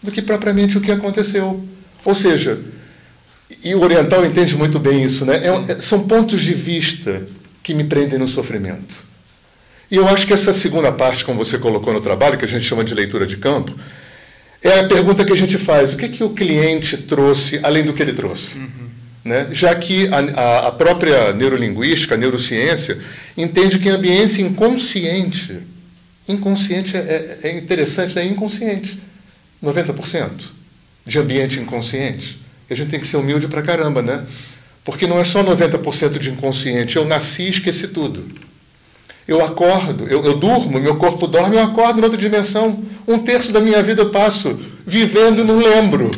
do 0.05 0.13
que 0.13 0.21
propriamente 0.21 0.77
o 0.77 0.81
que 0.81 0.93
aconteceu. 0.93 1.65
Ou 2.05 2.15
seja, 2.15 2.61
e 3.63 3.75
o 3.75 3.81
oriental 3.81 4.25
entende 4.25 4.55
muito 4.55 4.79
bem 4.79 5.03
isso, 5.03 5.25
né? 5.25 5.41
É, 5.43 5.73
é, 5.73 5.81
são 5.81 6.07
pontos 6.07 6.43
de 6.43 6.53
vista 6.53 7.23
que 7.63 7.73
me 7.73 7.85
prendem 7.85 8.19
no 8.19 8.29
sofrimento. 8.29 8.95
E 9.91 9.97
eu 9.97 10.07
acho 10.07 10.27
que 10.27 10.35
essa 10.35 10.53
segunda 10.53 10.93
parte, 10.93 11.25
como 11.25 11.43
você 11.43 11.57
colocou 11.57 11.93
no 11.93 12.01
trabalho, 12.01 12.37
que 12.37 12.45
a 12.45 12.49
gente 12.49 12.65
chama 12.65 12.85
de 12.85 12.95
leitura 12.95 13.27
de 13.27 13.39
campo, 13.39 13.75
é 14.63 14.81
a 14.81 14.85
pergunta 14.85 15.25
que 15.25 15.33
a 15.33 15.37
gente 15.37 15.57
faz: 15.57 15.95
o 15.95 15.97
que, 15.97 16.09
que 16.11 16.23
o 16.23 16.31
cliente 16.31 16.99
trouxe 16.99 17.59
além 17.63 17.85
do 17.85 17.95
que 17.95 18.03
ele 18.03 18.13
trouxe? 18.13 18.59
Uhum. 18.59 18.85
Né? 19.25 19.49
Já 19.53 19.75
que 19.75 20.09
a, 20.09 20.69
a, 20.69 20.73
própria 20.73 21.33
neurolinguística, 21.33 22.15
a 22.15 22.19
neurociência, 22.19 22.99
entende 23.37 23.79
que 23.79 23.89
a 23.89 23.95
ambiência 23.95 24.43
inconsciente, 24.43 25.61
inconsciente 26.29 26.95
é, 26.95 27.39
é 27.43 27.57
interessante, 27.57 28.19
é 28.19 28.25
inconsciente. 28.27 29.01
90% 29.65 30.31
de 31.07 31.19
ambiente 31.19 31.59
inconsciente. 31.59 32.41
E 32.69 32.73
a 32.73 32.77
gente 32.77 32.91
tem 32.91 33.01
que 33.01 33.07
ser 33.07 33.17
humilde 33.17 33.49
pra 33.49 33.63
caramba, 33.63 34.03
né? 34.03 34.25
Porque 34.85 35.07
não 35.07 35.19
é 35.19 35.25
só 35.25 35.43
90% 35.43 36.19
de 36.19 36.31
inconsciente. 36.31 36.97
Eu 36.97 37.05
nasci 37.05 37.45
e 37.45 37.51
esqueci 37.51 37.89
tudo. 37.89 38.27
Eu 39.27 39.43
acordo, 39.43 40.07
eu, 40.07 40.23
eu 40.25 40.37
durmo, 40.37 40.79
meu 40.79 40.97
corpo 40.97 41.27
dorme, 41.27 41.57
eu 41.57 41.63
acordo 41.63 41.99
em 41.99 42.03
outra 42.03 42.19
dimensão. 42.19 42.85
Um 43.09 43.19
terço 43.19 43.53
da 43.53 43.61
minha 43.61 43.83
vida 43.83 44.03
eu 44.03 44.11
passo 44.11 44.61
vivendo 44.87 45.41
e 45.41 45.45
não 45.45 45.59
lembro. 45.59 46.11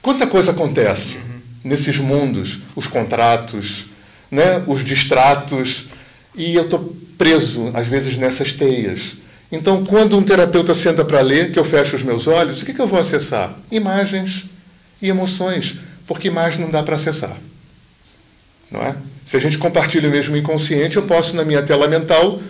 Quanta 0.00 0.26
coisa 0.26 0.50
acontece 0.50 1.18
nesses 1.62 1.98
mundos, 1.98 2.58
os 2.74 2.88
contratos, 2.88 3.86
né, 4.28 4.64
os 4.66 4.84
distratos, 4.84 5.90
e 6.34 6.56
eu 6.56 6.64
estou 6.64 6.96
preso, 7.16 7.70
às 7.72 7.86
vezes, 7.86 8.18
nessas 8.18 8.52
teias. 8.52 9.12
Então, 9.52 9.84
quando 9.84 10.16
um 10.16 10.22
terapeuta 10.22 10.74
senta 10.74 11.04
para 11.04 11.20
ler, 11.20 11.52
que 11.52 11.58
eu 11.58 11.64
fecho 11.64 11.94
os 11.94 12.02
meus 12.02 12.26
olhos, 12.26 12.62
o 12.62 12.64
que, 12.64 12.72
que 12.72 12.80
eu 12.80 12.86
vou 12.86 12.98
acessar? 12.98 13.54
Imagens 13.70 14.46
e 15.00 15.10
emoções, 15.10 15.78
porque 16.06 16.28
imagem 16.28 16.62
não 16.62 16.70
dá 16.70 16.82
para 16.82 16.96
acessar. 16.96 17.36
Não 18.70 18.80
é? 18.80 18.96
Se 19.26 19.36
a 19.36 19.40
gente 19.40 19.58
compartilha 19.58 20.08
o 20.08 20.10
mesmo 20.10 20.34
inconsciente, 20.34 20.96
eu 20.96 21.02
posso, 21.02 21.36
na 21.36 21.44
minha 21.44 21.62
tela 21.62 21.86
mental, 21.86 22.40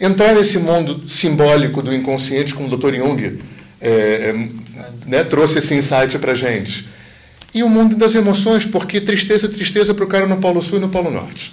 entrar 0.00 0.36
nesse 0.36 0.58
mundo 0.58 1.08
simbólico 1.08 1.82
do 1.82 1.92
inconsciente, 1.92 2.54
como 2.54 2.72
o 2.72 2.76
Dr. 2.76 2.94
Jung 2.94 3.40
é, 3.80 3.90
é, 3.90 4.48
né, 5.04 5.24
trouxe 5.24 5.58
esse 5.58 5.74
insight 5.74 6.16
para 6.20 6.32
gente. 6.36 6.88
E 7.52 7.64
o 7.64 7.68
mundo 7.68 7.96
das 7.96 8.14
emoções, 8.14 8.64
porque 8.64 9.00
tristeza 9.00 9.48
tristeza 9.48 9.92
para 9.92 10.04
o 10.04 10.08
cara 10.08 10.26
no 10.26 10.36
Polo 10.36 10.62
Sul 10.62 10.78
e 10.78 10.80
no 10.80 10.90
Polo 10.90 11.10
Norte. 11.10 11.52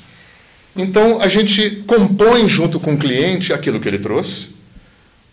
Então, 0.76 1.20
a 1.20 1.28
gente 1.28 1.84
compõe 1.88 2.48
junto 2.48 2.80
com 2.80 2.94
o 2.94 2.98
cliente 2.98 3.52
aquilo 3.52 3.80
que 3.80 3.88
ele 3.88 4.00
trouxe, 4.00 4.53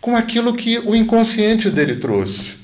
com 0.01 0.17
aquilo 0.17 0.55
que 0.55 0.79
o 0.79 0.95
inconsciente 0.95 1.69
dele 1.69 1.95
trouxe. 1.95 2.55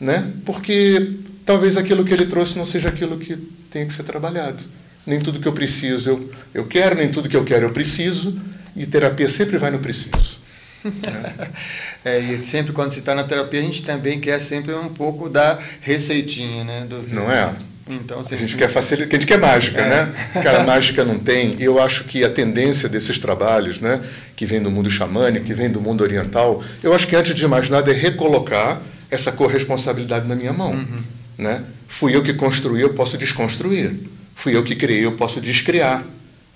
Né? 0.00 0.32
Porque 0.44 1.14
talvez 1.44 1.76
aquilo 1.76 2.04
que 2.04 2.14
ele 2.14 2.26
trouxe 2.26 2.56
não 2.56 2.66
seja 2.66 2.88
aquilo 2.88 3.18
que 3.18 3.36
tem 3.70 3.86
que 3.86 3.92
ser 3.92 4.04
trabalhado. 4.04 4.62
Nem 5.04 5.18
tudo 5.18 5.40
que 5.40 5.48
eu 5.48 5.52
preciso 5.52 6.10
eu, 6.10 6.30
eu 6.54 6.66
quero, 6.66 6.94
nem 6.94 7.10
tudo 7.10 7.28
que 7.28 7.36
eu 7.36 7.44
quero 7.44 7.66
eu 7.66 7.72
preciso, 7.72 8.40
e 8.74 8.86
terapia 8.86 9.28
sempre 9.28 9.58
vai 9.58 9.70
no 9.70 9.78
preciso. 9.80 10.38
é, 12.04 12.18
e 12.20 12.44
sempre 12.44 12.72
quando 12.72 12.92
se 12.92 13.00
está 13.00 13.14
na 13.14 13.24
terapia, 13.24 13.60
a 13.60 13.62
gente 13.62 13.82
também 13.82 14.20
quer 14.20 14.40
sempre 14.40 14.72
um 14.74 14.88
pouco 14.88 15.28
da 15.28 15.58
receitinha, 15.80 16.62
né? 16.64 16.86
Do... 16.88 17.02
Não 17.08 17.30
é? 17.30 17.52
Então, 17.88 18.18
assim, 18.18 18.34
a 18.34 18.38
gente 18.38 18.56
quer 18.56 18.68
facilitar, 18.68 19.10
a 19.10 19.20
gente 19.20 19.28
quer 19.28 19.38
mágica, 19.38 19.80
é. 19.80 19.88
né? 19.88 20.14
Cara, 20.42 20.64
mágica 20.64 21.04
não 21.04 21.18
tem. 21.18 21.54
E 21.58 21.64
eu 21.64 21.80
acho 21.80 22.04
que 22.04 22.24
a 22.24 22.28
tendência 22.28 22.88
desses 22.88 23.18
trabalhos, 23.18 23.80
né, 23.80 24.00
que 24.34 24.44
vem 24.44 24.60
do 24.60 24.70
mundo 24.70 24.90
xamânico, 24.90 25.46
que 25.46 25.54
vem 25.54 25.70
do 25.70 25.80
mundo 25.80 26.02
oriental, 26.02 26.64
eu 26.82 26.92
acho 26.92 27.06
que 27.06 27.14
antes 27.14 27.34
de 27.34 27.46
mais 27.46 27.70
nada 27.70 27.90
é 27.90 27.94
recolocar 27.94 28.82
essa 29.08 29.30
corresponsabilidade 29.30 30.26
na 30.26 30.34
minha 30.34 30.52
mão, 30.52 30.72
uhum. 30.72 31.02
né? 31.38 31.62
Fui 31.86 32.14
eu 32.14 32.22
que 32.24 32.34
construí, 32.34 32.80
eu 32.80 32.92
posso 32.92 33.16
desconstruir. 33.16 33.94
Fui 34.34 34.54
eu 34.56 34.64
que 34.64 34.74
criei, 34.74 35.04
eu 35.04 35.12
posso 35.12 35.40
descriar. 35.40 36.04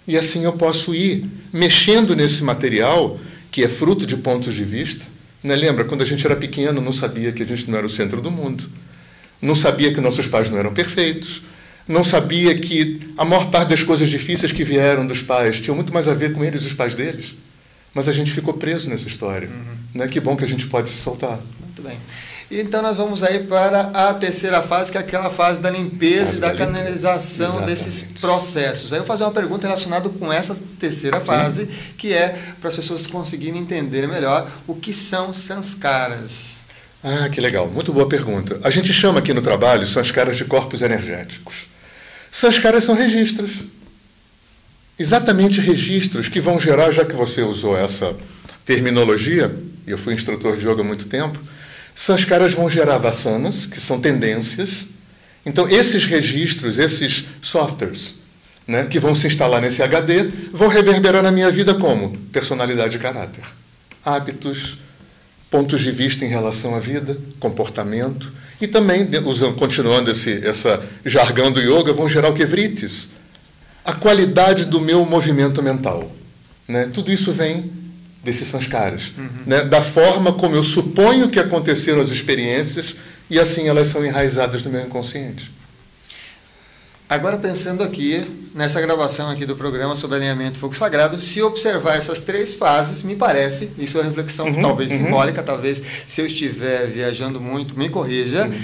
E 0.06 0.18
assim 0.18 0.44
eu 0.44 0.52
posso 0.54 0.94
ir 0.94 1.24
mexendo 1.52 2.16
nesse 2.16 2.42
material 2.42 3.18
que 3.52 3.62
é 3.62 3.68
fruto 3.68 4.04
de 4.04 4.16
pontos 4.16 4.52
de 4.52 4.64
vista. 4.64 5.04
Né? 5.42 5.54
Lembra, 5.54 5.84
quando 5.84 6.02
a 6.02 6.04
gente 6.04 6.26
era 6.26 6.34
pequeno, 6.34 6.80
não 6.80 6.92
sabia 6.92 7.30
que 7.30 7.42
a 7.42 7.46
gente 7.46 7.70
não 7.70 7.78
era 7.78 7.86
o 7.86 7.90
centro 7.90 8.20
do 8.20 8.30
mundo 8.30 8.68
não 9.40 9.54
sabia 9.54 9.92
que 9.92 10.00
nossos 10.00 10.26
pais 10.26 10.50
não 10.50 10.58
eram 10.58 10.72
perfeitos, 10.72 11.42
não 11.88 12.04
sabia 12.04 12.56
que 12.58 13.12
a 13.16 13.24
maior 13.24 13.50
parte 13.50 13.70
das 13.70 13.82
coisas 13.82 14.08
difíceis 14.08 14.52
que 14.52 14.62
vieram 14.62 15.06
dos 15.06 15.22
pais 15.22 15.60
tinham 15.60 15.74
muito 15.74 15.92
mais 15.92 16.06
a 16.08 16.14
ver 16.14 16.32
com 16.32 16.44
eles 16.44 16.62
e 16.62 16.66
os 16.66 16.72
pais 16.72 16.94
deles. 16.94 17.34
Mas 17.92 18.08
a 18.08 18.12
gente 18.12 18.30
ficou 18.30 18.54
preso 18.54 18.88
nessa 18.88 19.08
história. 19.08 19.48
Uhum. 19.48 19.76
Né? 19.94 20.08
Que 20.08 20.20
bom 20.20 20.36
que 20.36 20.44
a 20.44 20.48
gente 20.48 20.66
pode 20.66 20.88
se 20.88 20.98
soltar. 20.98 21.40
Muito 21.60 21.82
bem. 21.82 21.98
Então 22.50 22.82
nós 22.82 22.96
vamos 22.96 23.22
aí 23.22 23.44
para 23.44 23.80
a 23.94 24.12
terceira 24.12 24.60
fase, 24.60 24.90
que 24.90 24.98
é 24.98 25.00
aquela 25.00 25.30
fase 25.30 25.60
da 25.60 25.70
limpeza 25.70 26.36
e 26.36 26.40
da, 26.40 26.48
da 26.48 26.58
canalização 26.58 27.62
desses 27.62 28.02
processos. 28.20 28.92
Aí 28.92 28.98
eu 28.98 29.02
vou 29.02 29.08
fazer 29.08 29.22
uma 29.22 29.30
pergunta 29.30 29.68
relacionada 29.68 30.08
com 30.08 30.32
essa 30.32 30.58
terceira 30.78 31.20
fase, 31.20 31.68
que 31.96 32.12
é 32.12 32.36
para 32.60 32.68
as 32.68 32.74
pessoas 32.74 33.06
conseguirem 33.06 33.60
entender 33.60 34.06
melhor 34.08 34.50
o 34.66 34.74
que 34.74 34.92
são 34.92 35.32
sanskaras. 35.32 36.59
Ah, 37.02 37.28
que 37.30 37.40
legal. 37.40 37.66
Muito 37.66 37.92
boa 37.92 38.08
pergunta. 38.08 38.60
A 38.62 38.70
gente 38.70 38.92
chama 38.92 39.20
aqui 39.20 39.32
no 39.32 39.40
trabalho 39.40 39.86
sanskaras 39.86 40.36
de 40.36 40.44
corpos 40.44 40.82
energéticos. 40.82 41.66
Sanskaras 42.30 42.84
são 42.84 42.94
registros. 42.94 43.50
Exatamente 44.98 45.62
registros 45.62 46.28
que 46.28 46.40
vão 46.40 46.60
gerar, 46.60 46.92
já 46.92 47.04
que 47.04 47.14
você 47.14 47.40
usou 47.40 47.76
essa 47.76 48.14
terminologia, 48.66 49.50
eu 49.86 49.96
fui 49.96 50.12
instrutor 50.12 50.58
de 50.58 50.68
yoga 50.68 50.82
há 50.82 50.84
muito 50.84 51.06
tempo, 51.06 51.40
sanskaras 51.94 52.52
vão 52.52 52.68
gerar 52.68 52.98
vasanas, 52.98 53.64
que 53.64 53.80
são 53.80 53.98
tendências. 53.98 54.68
Então, 55.44 55.66
esses 55.68 56.04
registros, 56.04 56.78
esses 56.78 57.24
softwares, 57.40 58.16
né, 58.66 58.84
que 58.84 59.00
vão 59.00 59.14
se 59.14 59.26
instalar 59.26 59.62
nesse 59.62 59.82
HD, 59.82 60.24
vão 60.52 60.68
reverberar 60.68 61.22
na 61.22 61.32
minha 61.32 61.50
vida 61.50 61.74
como 61.74 62.16
personalidade 62.30 62.96
e 62.96 63.00
caráter, 63.00 63.42
hábitos, 64.04 64.78
pontos 65.50 65.80
de 65.80 65.90
vista 65.90 66.24
em 66.24 66.28
relação 66.28 66.74
à 66.74 66.78
vida, 66.78 67.18
comportamento, 67.40 68.32
e 68.60 68.66
também, 68.66 69.08
usando, 69.24 69.56
continuando 69.56 70.10
esse 70.10 70.46
essa 70.46 70.82
jargão 71.04 71.50
do 71.50 71.60
yoga, 71.60 71.92
vão 71.92 72.08
gerar 72.08 72.28
o 72.28 72.34
que? 72.34 72.44
Vritis. 72.44 73.08
A 73.84 73.92
qualidade 73.92 74.66
do 74.66 74.80
meu 74.80 75.04
movimento 75.04 75.62
mental. 75.62 76.14
Né? 76.68 76.88
Tudo 76.92 77.10
isso 77.10 77.32
vem 77.32 77.72
desses 78.22 78.48
sanskaras. 78.48 79.12
Uhum. 79.16 79.28
Né? 79.46 79.62
Da 79.62 79.82
forma 79.82 80.32
como 80.34 80.54
eu 80.54 80.62
suponho 80.62 81.30
que 81.30 81.40
aconteceram 81.40 82.00
as 82.00 82.10
experiências 82.10 82.94
e 83.30 83.40
assim 83.40 83.68
elas 83.68 83.88
são 83.88 84.04
enraizadas 84.04 84.62
no 84.62 84.70
meu 84.70 84.82
inconsciente. 84.82 85.50
Agora 87.10 87.36
pensando 87.36 87.82
aqui 87.82 88.24
nessa 88.54 88.80
gravação 88.80 89.28
aqui 89.28 89.44
do 89.44 89.56
programa 89.56 89.96
sobre 89.96 90.18
alinhamento 90.18 90.60
fogo 90.60 90.76
sagrado, 90.76 91.20
se 91.20 91.42
observar 91.42 91.96
essas 91.96 92.20
três 92.20 92.54
fases, 92.54 93.02
me 93.02 93.16
parece, 93.16 93.72
isso 93.78 93.98
é 93.98 94.02
uma 94.02 94.06
reflexão 94.06 94.46
uhum, 94.46 94.62
talvez 94.62 94.92
uhum. 94.92 95.06
simbólica, 95.06 95.42
talvez 95.42 95.82
se 96.06 96.20
eu 96.20 96.26
estiver 96.26 96.86
viajando 96.86 97.40
muito, 97.40 97.76
me 97.76 97.88
corrija. 97.88 98.44
Uhum. 98.44 98.60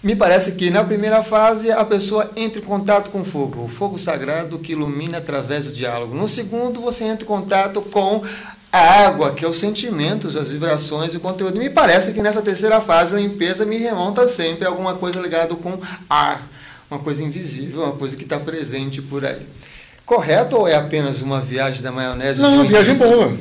Me 0.00 0.14
parece 0.14 0.52
que 0.52 0.70
na 0.70 0.84
primeira 0.84 1.24
fase 1.24 1.72
a 1.72 1.84
pessoa 1.84 2.30
entra 2.36 2.60
em 2.60 2.64
contato 2.64 3.10
com 3.10 3.22
o 3.22 3.24
fogo, 3.24 3.64
o 3.64 3.68
fogo 3.68 3.98
sagrado 3.98 4.60
que 4.60 4.74
ilumina 4.74 5.18
através 5.18 5.64
do 5.64 5.72
diálogo. 5.72 6.14
No 6.14 6.28
segundo, 6.28 6.80
você 6.80 7.02
entra 7.02 7.24
em 7.24 7.26
contato 7.26 7.82
com 7.82 8.22
a 8.72 8.78
água, 8.78 9.32
que 9.32 9.44
é 9.44 9.48
os 9.48 9.58
sentimentos, 9.58 10.36
as 10.36 10.52
vibrações 10.52 11.14
e 11.14 11.16
o 11.16 11.20
conteúdo. 11.20 11.58
me 11.58 11.68
parece 11.68 12.12
que 12.12 12.22
nessa 12.22 12.42
terceira 12.42 12.80
fase 12.80 13.16
a 13.16 13.18
limpeza 13.18 13.66
me 13.66 13.76
remonta 13.76 14.28
sempre 14.28 14.66
a 14.66 14.68
alguma 14.68 14.94
coisa 14.94 15.20
ligada 15.20 15.56
com 15.56 15.80
ar 16.08 16.57
uma 16.90 17.00
coisa 17.00 17.22
invisível, 17.22 17.82
uma 17.82 17.92
coisa 17.92 18.16
que 18.16 18.24
está 18.24 18.38
presente 18.38 19.02
por 19.02 19.24
aí. 19.24 19.42
Correto 20.04 20.56
ou 20.56 20.66
é 20.66 20.74
apenas 20.74 21.20
uma 21.20 21.40
viagem 21.40 21.82
da 21.82 21.92
maionese? 21.92 22.40
Não, 22.40 22.64
viagem 22.64 22.96
boa. 22.96 23.36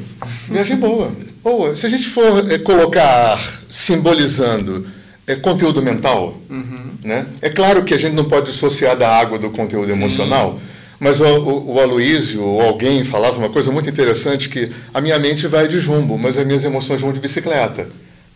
viagem 0.49 0.75
boa. 0.75 1.11
boa. 1.41 1.75
Se 1.75 1.85
a 1.85 1.89
gente 1.89 2.09
for 2.09 2.51
é, 2.51 2.57
colocar 2.57 3.61
simbolizando 3.69 4.85
é, 5.25 5.35
conteúdo 5.35 5.81
mental, 5.81 6.37
uhum. 6.49 6.91
né? 7.03 7.25
é 7.41 7.49
claro 7.49 7.85
que 7.85 7.93
a 7.93 7.97
gente 7.97 8.13
não 8.13 8.25
pode 8.25 8.51
dissociar 8.51 8.97
da 8.97 9.09
água 9.09 9.39
do 9.39 9.49
conteúdo 9.49 9.91
Sim. 9.93 9.97
emocional, 9.97 10.59
mas 10.99 11.21
o, 11.21 11.25
o, 11.25 11.75
o 11.75 11.79
Aloísio 11.79 12.43
ou 12.43 12.61
alguém 12.61 13.05
falava 13.05 13.37
uma 13.37 13.49
coisa 13.49 13.71
muito 13.71 13.89
interessante 13.89 14.49
que 14.49 14.69
a 14.93 14.99
minha 14.99 15.17
mente 15.17 15.47
vai 15.47 15.69
de 15.69 15.79
jumbo, 15.79 16.17
mas 16.17 16.37
as 16.37 16.45
minhas 16.45 16.65
emoções 16.65 16.99
vão 16.99 17.13
de 17.13 17.19
bicicleta. 17.21 17.87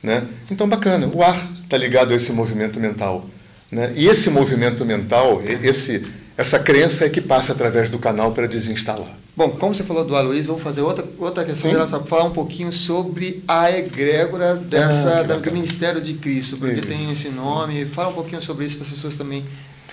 Né? 0.01 0.23
Então, 0.49 0.67
bacana. 0.67 1.09
O 1.13 1.21
ar 1.21 1.37
está 1.63 1.77
ligado 1.77 2.11
a 2.11 2.15
esse 2.15 2.31
movimento 2.31 2.79
mental. 2.79 3.25
Né? 3.71 3.93
E 3.95 4.07
esse 4.07 4.29
movimento 4.29 4.85
mental, 4.85 5.41
esse, 5.45 6.05
essa 6.37 6.59
crença 6.59 7.05
é 7.05 7.09
que 7.09 7.21
passa 7.21 7.53
através 7.53 7.89
do 7.89 7.97
canal 7.97 8.31
para 8.31 8.47
desinstalar. 8.47 9.17
Bom, 9.35 9.49
como 9.51 9.73
você 9.73 9.83
falou 9.83 10.03
do 10.03 10.13
Aloysio, 10.15 10.47
vamos 10.47 10.61
fazer 10.61 10.81
outra, 10.81 11.05
outra 11.17 11.45
questão 11.45 11.71
relacionada, 11.71 12.05
falar 12.05 12.25
um 12.25 12.33
pouquinho 12.33 12.73
sobre 12.73 13.41
a 13.47 13.71
egrégora 13.71 14.55
dessa, 14.55 15.19
ah, 15.19 15.23
do 15.23 15.51
Ministério 15.51 16.01
de 16.01 16.15
Cristo, 16.15 16.57
porque 16.57 16.75
isso. 16.75 16.87
tem 16.87 17.11
esse 17.11 17.29
nome. 17.29 17.85
Fala 17.85 18.09
um 18.09 18.13
pouquinho 18.13 18.41
sobre 18.41 18.65
isso 18.65 18.75
para 18.75 18.83
as 18.83 18.91
pessoas 18.91 19.15
também 19.15 19.45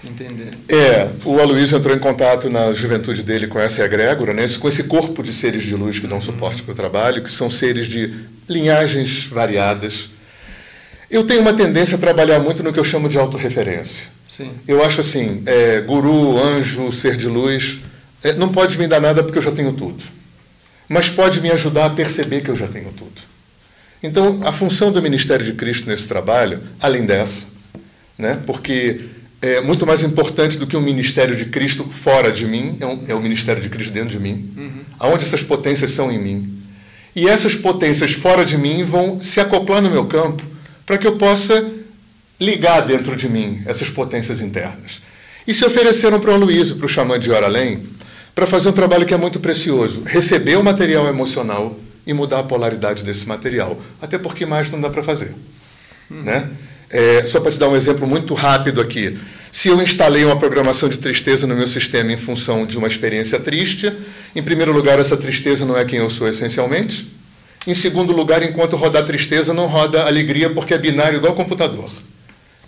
entenderem. 0.05 0.59
É, 0.69 1.09
o 1.25 1.39
Aloysio 1.41 1.79
entrou 1.79 1.95
em 1.95 2.01
contato 2.01 2.51
na 2.51 2.73
juventude 2.73 3.23
dele 3.23 3.47
com 3.47 3.61
essa 3.61 3.85
egrégora, 3.85 4.35
né, 4.35 4.47
com 4.59 4.69
esse 4.69 4.85
corpo 4.85 5.23
de 5.23 5.33
seres 5.33 5.63
de 5.63 5.75
luz 5.75 6.01
que 6.01 6.07
dão 6.07 6.21
suporte 6.21 6.63
para 6.63 6.73
o 6.73 6.77
trabalho, 6.77 7.23
que 7.23 7.31
são 7.31 7.49
seres 7.51 7.87
de 7.87 8.15
linhagens 8.49 9.25
variadas, 9.25 10.11
eu 11.11 11.25
tenho 11.25 11.41
uma 11.41 11.55
tendência 11.55 11.97
a 11.97 11.99
trabalhar 11.99 12.39
muito 12.39 12.63
no 12.63 12.73
que 12.73 12.79
eu 12.79 12.85
chamo 12.85 13.09
de 13.09 13.19
autorreferência. 13.19 14.07
Sim. 14.29 14.51
Eu 14.67 14.85
acho 14.85 15.01
assim, 15.01 15.43
é, 15.47 15.81
guru, 15.81 16.39
anjo, 16.39 16.93
ser 16.93 17.17
de 17.17 17.27
luz, 17.27 17.81
é, 18.23 18.35
não 18.35 18.51
pode 18.51 18.77
me 18.79 18.87
dar 18.87 19.01
nada 19.01 19.23
porque 19.23 19.39
eu 19.39 19.43
já 19.43 19.51
tenho 19.51 19.73
tudo. 19.73 20.03
Mas 20.89 21.09
pode 21.09 21.41
me 21.41 21.51
ajudar 21.51 21.87
a 21.87 21.91
perceber 21.91 22.43
que 22.43 22.51
eu 22.51 22.57
já 22.57 22.69
tenho 22.69 22.93
tudo. 22.93 23.29
Então, 24.03 24.41
a 24.45 24.53
função 24.53 24.93
do 24.93 25.03
Ministério 25.03 25.45
de 25.45 25.55
Cristo 25.55 25.89
nesse 25.89 26.07
trabalho, 26.07 26.61
além 26.81 27.05
dessa, 27.05 27.47
né, 28.17 28.39
porque 28.47 29.07
é 29.41 29.61
muito 29.61 29.87
mais 29.87 30.03
importante 30.03 30.59
do 30.59 30.67
que 30.67 30.77
um 30.77 30.81
ministério 30.81 31.35
de 31.35 31.47
Cristo 31.47 31.85
fora 31.85 32.31
de 32.31 32.47
mim, 32.47 32.77
é, 32.81 32.87
um, 32.87 33.05
é 33.09 33.15
o 33.15 33.21
ministério 33.21 33.63
de 33.63 33.69
Cristo 33.69 33.93
dentro 33.93 34.11
de 34.11 34.21
mim, 34.21 34.53
uhum. 34.57 34.81
aonde 34.99 35.25
essas 35.25 35.43
potências 35.43 35.91
são 35.93 36.13
em 36.13 36.19
mim. 36.19 36.59
E 37.15 37.29
essas 37.29 37.55
potências 37.55 38.13
fora 38.13 38.45
de 38.45 38.57
mim 38.57 38.85
vão 38.85 39.23
se 39.23 39.41
acoplar 39.41 39.81
no 39.83 39.91
meu 39.91 40.07
campo 40.07 40.43
para 40.89 40.97
que 40.97 41.07
eu 41.07 41.17
possa 41.17 41.71
ligar 42.41 42.81
dentro 42.81 43.15
de 43.15 43.29
mim 43.29 43.61
essas 43.67 43.91
potências 43.91 44.41
internas. 44.41 45.03
E 45.47 45.53
se 45.53 45.63
ofereceram 45.63 46.19
para 46.19 46.33
o 46.33 46.37
Luísio, 46.39 46.77
para 46.77 46.87
o 46.87 46.89
xamã 46.89 47.21
de 47.21 47.31
Oralém, 47.31 47.83
para 48.35 48.47
fazer 48.47 48.71
um 48.71 48.73
trabalho 48.73 49.05
que 49.05 49.13
é 49.13 49.17
muito 49.19 49.39
precioso, 49.39 50.03
receber 50.07 50.57
o 50.57 50.65
material 50.65 51.07
emocional 51.07 51.79
e 52.07 52.15
mudar 52.15 52.39
a 52.39 52.43
polaridade 52.43 53.05
desse 53.05 53.29
material. 53.29 53.79
Até 54.01 54.17
porque 54.17 54.47
mais 54.47 54.71
não 54.71 54.81
dá 54.81 54.89
para 54.89 55.03
fazer. 55.03 55.35
Hum. 56.11 56.23
Né? 56.23 56.49
É, 56.89 57.27
só 57.27 57.39
para 57.41 57.53
te 57.53 57.59
dar 57.59 57.69
um 57.69 57.77
exemplo 57.77 58.07
muito 58.07 58.33
rápido 58.33 58.81
aqui. 58.81 59.19
Se 59.53 59.69
eu 59.69 59.83
instalei 59.83 60.25
uma 60.25 60.39
programação 60.39 60.89
de 60.89 60.97
tristeza 60.97 61.47
no 61.47 61.55
meu 61.55 61.69
sistema 61.69 62.15
em 62.15 62.17
função 62.17 62.65
de 62.65 62.79
uma 62.79 62.89
experiência 62.89 63.39
triste, 63.39 63.93
em 64.35 64.43
primeiro 64.43 64.73
lugar, 64.73 64.99
essa 64.99 65.19
tristeza 65.19 65.67
não 65.67 65.77
é 65.77 65.85
quem 65.85 65.99
eu 65.99 66.09
sou 66.09 66.27
essencialmente. 66.27 67.18
Em 67.67 67.75
segundo 67.75 68.13
lugar, 68.13 68.43
enquanto 68.43 68.77
rodar 68.77 69.05
tristeza, 69.05 69.53
não 69.53 69.67
roda 69.67 70.05
alegria 70.07 70.51
porque 70.51 70.75
é 70.75 70.79
binário 70.79 71.19
igual 71.19 71.35
computador. 71.35 71.91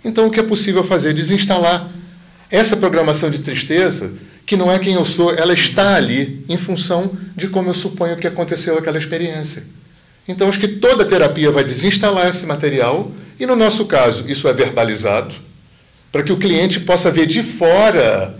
Então, 0.03 0.27
o 0.27 0.31
que 0.31 0.39
é 0.39 0.43
possível 0.43 0.83
fazer? 0.83 1.13
Desinstalar 1.13 1.89
essa 2.49 2.75
programação 2.75 3.29
de 3.29 3.39
tristeza, 3.39 4.11
que 4.45 4.57
não 4.57 4.71
é 4.71 4.77
quem 4.77 4.95
eu 4.95 5.05
sou, 5.05 5.33
ela 5.33 5.53
está 5.53 5.95
ali 5.95 6.43
em 6.49 6.57
função 6.57 7.11
de 7.35 7.47
como 7.47 7.69
eu 7.69 7.73
suponho 7.73 8.17
que 8.17 8.27
aconteceu 8.27 8.77
aquela 8.77 8.97
experiência. 8.97 9.63
Então, 10.27 10.49
acho 10.49 10.59
que 10.59 10.67
toda 10.67 11.05
terapia 11.05 11.49
vai 11.49 11.63
desinstalar 11.63 12.27
esse 12.27 12.45
material, 12.45 13.11
e 13.39 13.45
no 13.45 13.55
nosso 13.55 13.85
caso, 13.85 14.29
isso 14.29 14.47
é 14.47 14.53
verbalizado, 14.53 15.33
para 16.11 16.23
que 16.23 16.33
o 16.33 16.37
cliente 16.37 16.81
possa 16.81 17.09
ver 17.09 17.25
de 17.25 17.41
fora. 17.41 18.37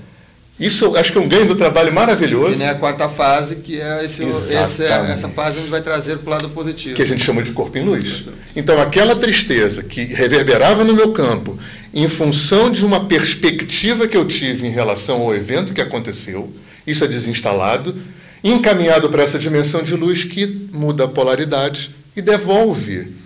Isso 0.62 0.96
acho 0.96 1.12
que 1.12 1.18
é 1.18 1.22
um 1.22 1.27
ganho 1.27 1.48
do 1.48 1.56
trabalho 1.56 1.91
maravilhoso. 1.91 2.53
E 2.53 2.58
né, 2.58 2.70
a 2.70 2.75
quarta 2.75 3.10
fase, 3.10 3.58
que 3.58 3.82
é 3.82 4.06
esse, 4.06 4.24
esse, 4.24 4.86
essa 4.86 5.27
fase 5.30 5.60
onde 5.60 5.70
vai 5.70 5.82
trazer 5.82 6.20
para 6.20 6.27
o 6.27 6.30
lado 6.30 6.50
positivo. 6.50 6.96
Que 6.96 7.01
a 7.01 7.06
gente 7.06 7.24
chama 7.24 7.41
de 7.41 7.51
corpo 7.51 7.75
em 7.80 7.84
luz. 7.84 8.25
Então, 8.56 8.80
aquela 8.80 9.15
tristeza 9.15 9.82
que 9.82 10.03
reverberava 10.06 10.84
no 10.84 10.94
meu 10.94 11.12
campo, 11.12 11.58
em 11.91 12.08
função 12.08 12.70
de 12.70 12.86
uma 12.86 13.06
perspectiva 13.06 14.08
que 14.08 14.15
eu 14.15 14.25
tive 14.25 14.68
em 14.68 14.72
relação 14.72 15.22
ao 15.22 15.34
evento 15.34 15.74
que 15.74 15.82
aconteceu, 15.82 16.53
isso 16.86 17.03
é 17.03 17.08
desinstalado, 17.08 17.96
encaminhado 18.44 19.10
para 19.10 19.24
essa 19.24 19.39
dimensão 19.39 19.82
de 19.82 19.96
luz 19.96 20.24
que 20.24 20.70
muda 20.72 21.06
a 21.06 21.08
polaridade 21.08 21.96
e 22.15 22.22
devolve 22.22 23.20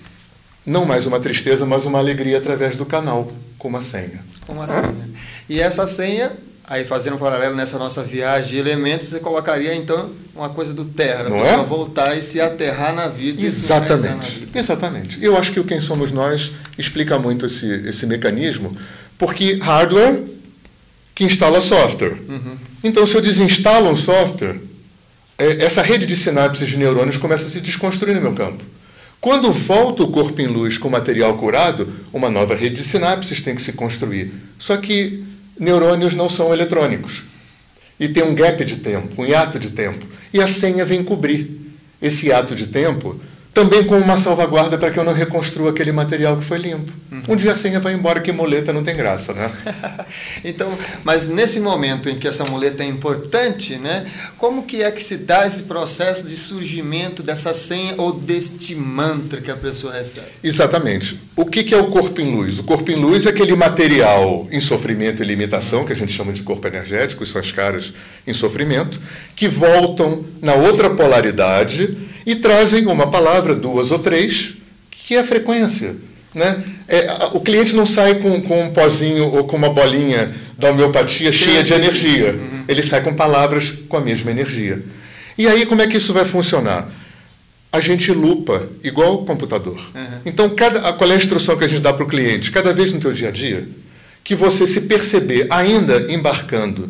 não 0.66 0.84
mais 0.84 1.06
uma 1.06 1.20
tristeza, 1.20 1.66
mas 1.66 1.86
uma 1.86 2.00
alegria 2.00 2.38
através 2.38 2.76
do 2.76 2.86
canal, 2.86 3.32
com 3.60 3.68
uma 3.68 3.82
senha. 3.82 4.24
Com 4.48 4.54
uma 4.54 4.68
senha. 4.68 5.10
E 5.48 5.60
essa 5.60 5.86
senha, 5.86 6.32
aí 6.68 6.84
fazendo 6.84 7.16
um 7.16 7.20
paralelo 7.20 7.56
nessa 7.56 7.78
nossa 7.78 8.04
viagem 8.04 8.50
de 8.50 8.58
elementos, 8.58 9.10
você 9.10 9.20
colocaria 9.20 9.76
então 9.76 10.12
uma 10.36 10.50
coisa 10.50 10.74
do 10.74 10.86
terra, 10.86 11.28
a 11.28 11.30
Não 11.30 11.40
pessoa 11.40 11.62
é? 11.62 11.66
voltar 11.66 12.18
e 12.18 12.24
se 12.24 12.42
aterrar 12.42 12.94
na 12.94 13.08
vida. 13.08 13.42
Exatamente. 13.42 14.40
Vida. 14.40 14.60
Exatamente. 14.60 15.24
Eu 15.24 15.38
acho 15.38 15.52
que 15.52 15.60
o 15.60 15.64
Quem 15.64 15.80
Somos 15.80 16.12
Nós 16.12 16.54
explica 16.78 17.20
muito 17.20 17.46
esse, 17.46 17.68
esse 17.88 18.06
mecanismo, 18.06 18.76
porque 19.18 19.56
hardware 19.56 20.24
que 21.14 21.24
instala 21.24 21.62
software. 21.62 22.18
Uhum. 22.28 22.58
Então, 22.84 23.08
se 23.08 23.16
eu 23.16 23.22
desinstalo 23.22 23.90
um 23.90 23.96
software, 23.96 24.60
é, 25.38 25.64
essa 25.64 25.82
rede 25.82 26.06
de 26.06 26.16
sinapses 26.16 26.68
de 26.68 26.78
neurônios 26.78 27.18
começa 27.18 27.48
a 27.48 27.50
se 27.50 27.62
desconstruir 27.62 28.16
no 28.16 28.22
meu 28.22 28.34
campo. 28.34 28.64
Quando 29.22 29.52
volta 29.52 30.04
o 30.04 30.12
corpo 30.12 30.40
em 30.42 30.48
luz 30.48 30.78
com 30.78 30.90
material 30.90 31.38
curado, 31.38 31.92
uma 32.14 32.30
nova 32.30 32.54
rede 32.54 32.76
de 32.76 32.84
sinapses 32.84 33.42
tem 33.42 33.56
que 33.56 33.62
se 33.62 33.74
construir. 33.74 34.32
Só 34.60 34.78
que 34.78 35.24
neurônios 35.60 36.14
não 36.14 36.30
são 36.30 36.54
eletrônicos. 36.54 37.24
E 38.00 38.08
tem 38.08 38.24
um 38.24 38.36
gap 38.36 38.64
de 38.66 38.78
tempo, 38.78 39.22
um 39.22 39.26
hiato 39.26 39.58
de 39.58 39.70
tempo. 39.70 40.06
E 40.34 40.42
a 40.42 40.48
senha 40.48 40.84
vem 40.84 41.04
cobrir 41.04 41.50
esse 42.02 42.28
hiato 42.28 42.56
de 42.56 42.68
tempo 42.68 43.20
também 43.56 43.86
com 43.86 43.98
uma 43.98 44.18
salvaguarda 44.18 44.78
para 44.78 44.92
que 44.92 45.00
eu 45.00 45.04
não 45.06 45.14
reconstrua 45.14 45.70
aquele 45.70 45.94
material 45.94 46.36
que 46.36 46.44
foi 46.44 46.58
limpo. 46.58 46.92
Uhum. 47.10 47.22
Um 47.30 47.36
dia 47.38 47.54
a 47.54 47.56
senha 47.56 47.80
vai 47.80 47.94
embora, 47.94 48.20
que 48.20 48.30
muleta 48.34 48.74
não 48.74 48.84
tem 48.84 48.94
graça, 48.94 49.32
né? 49.32 49.50
então, 50.44 50.78
mas 51.06 51.30
nesse 51.30 51.62
momento 51.62 52.10
em 52.10 52.18
que 52.18 52.28
essa 52.28 52.44
muleta 52.44 52.84
é 52.84 52.86
importante, 52.86 53.78
né? 53.78 54.12
Como 54.38 54.64
que 54.64 54.84
é 54.84 54.92
que 54.92 55.02
se 55.02 55.16
dá 55.16 55.48
esse 55.48 55.64
processo 55.64 56.28
de 56.28 56.36
surgimento 56.36 57.24
dessa 57.24 57.54
senha 57.54 57.96
ou 57.98 58.12
deste 58.12 58.76
mantra 58.76 59.40
que 59.40 59.50
a 59.50 59.56
pessoa 59.56 59.94
recebe? 59.94 60.28
Exatamente. 60.44 61.22
O 61.34 61.46
que, 61.46 61.64
que 61.64 61.74
é 61.74 61.78
o 61.78 61.88
corpo 61.88 62.20
em 62.20 62.36
luz? 62.36 62.60
O 62.60 62.64
corpo 62.64 62.92
em 62.92 62.96
luz 62.96 63.26
é 63.26 63.30
aquele 63.30 63.56
material 63.56 64.50
em 64.52 64.60
sofrimento 64.60 65.24
e 65.24 65.26
limitação, 65.26 65.86
que 65.86 65.94
a 65.94 65.96
gente 65.96 66.12
chama 66.12 66.34
de 66.34 66.44
corpo 66.44 66.68
energético, 66.68 67.26
são 67.26 67.40
as 67.40 67.54
caras 67.54 67.94
em 68.28 68.34
sofrimento, 68.34 69.00
que 69.34 69.48
voltam 69.48 70.26
na 70.42 70.56
outra 70.56 70.90
polaridade 70.90 71.98
e 72.26 72.36
trazem 72.36 72.86
uma 72.88 73.08
palavra, 73.08 73.54
duas 73.54 73.92
ou 73.92 74.00
três, 74.00 74.56
que 74.90 75.16
é 75.16 75.20
a 75.20 75.24
frequência. 75.24 75.96
Né? 76.34 76.64
É, 76.88 77.30
o 77.32 77.40
cliente 77.40 77.76
não 77.76 77.86
sai 77.86 78.16
com, 78.16 78.42
com 78.42 78.64
um 78.64 78.74
pozinho 78.74 79.34
ou 79.34 79.46
com 79.46 79.56
uma 79.56 79.70
bolinha 79.70 80.36
da 80.58 80.70
homeopatia 80.70 81.32
cheia 81.32 81.64
de 81.64 81.74
energia. 81.74 82.34
Uhum. 82.34 82.64
Ele 82.68 82.84
sai 82.84 83.02
com 83.02 83.14
palavras 83.14 83.72
com 83.88 83.98
a 83.98 84.02
mesma 84.02 84.32
energia. 84.32 84.84
E 85.38 85.48
aí, 85.48 85.66
como 85.66 85.82
é 85.82 85.88
que 85.88 85.98
isso 85.98 86.14
vai 86.14 86.26
funcionar? 86.26 86.90
A 87.72 87.80
gente 87.80 88.12
lupa 88.12 88.68
igual 88.84 89.16
o 89.16 89.26
computador. 89.26 89.80
Uhum. 89.94 90.20
Então, 90.26 90.50
cada, 90.50 90.94
qual 90.94 91.10
é 91.10 91.14
a 91.14 91.18
instrução 91.18 91.58
que 91.58 91.64
a 91.64 91.68
gente 91.68 91.82
dá 91.82 91.94
para 91.94 92.06
o 92.06 92.08
cliente? 92.08 92.52
Cada 92.52 92.74
vez 92.74 92.92
no 92.92 93.00
teu 93.00 93.14
dia 93.14 93.30
a 93.30 93.32
dia, 93.32 93.68
que 94.24 94.34
você 94.34 94.66
se 94.66 94.82
perceber 94.82 95.48
ainda 95.50 96.12
embarcando 96.12 96.90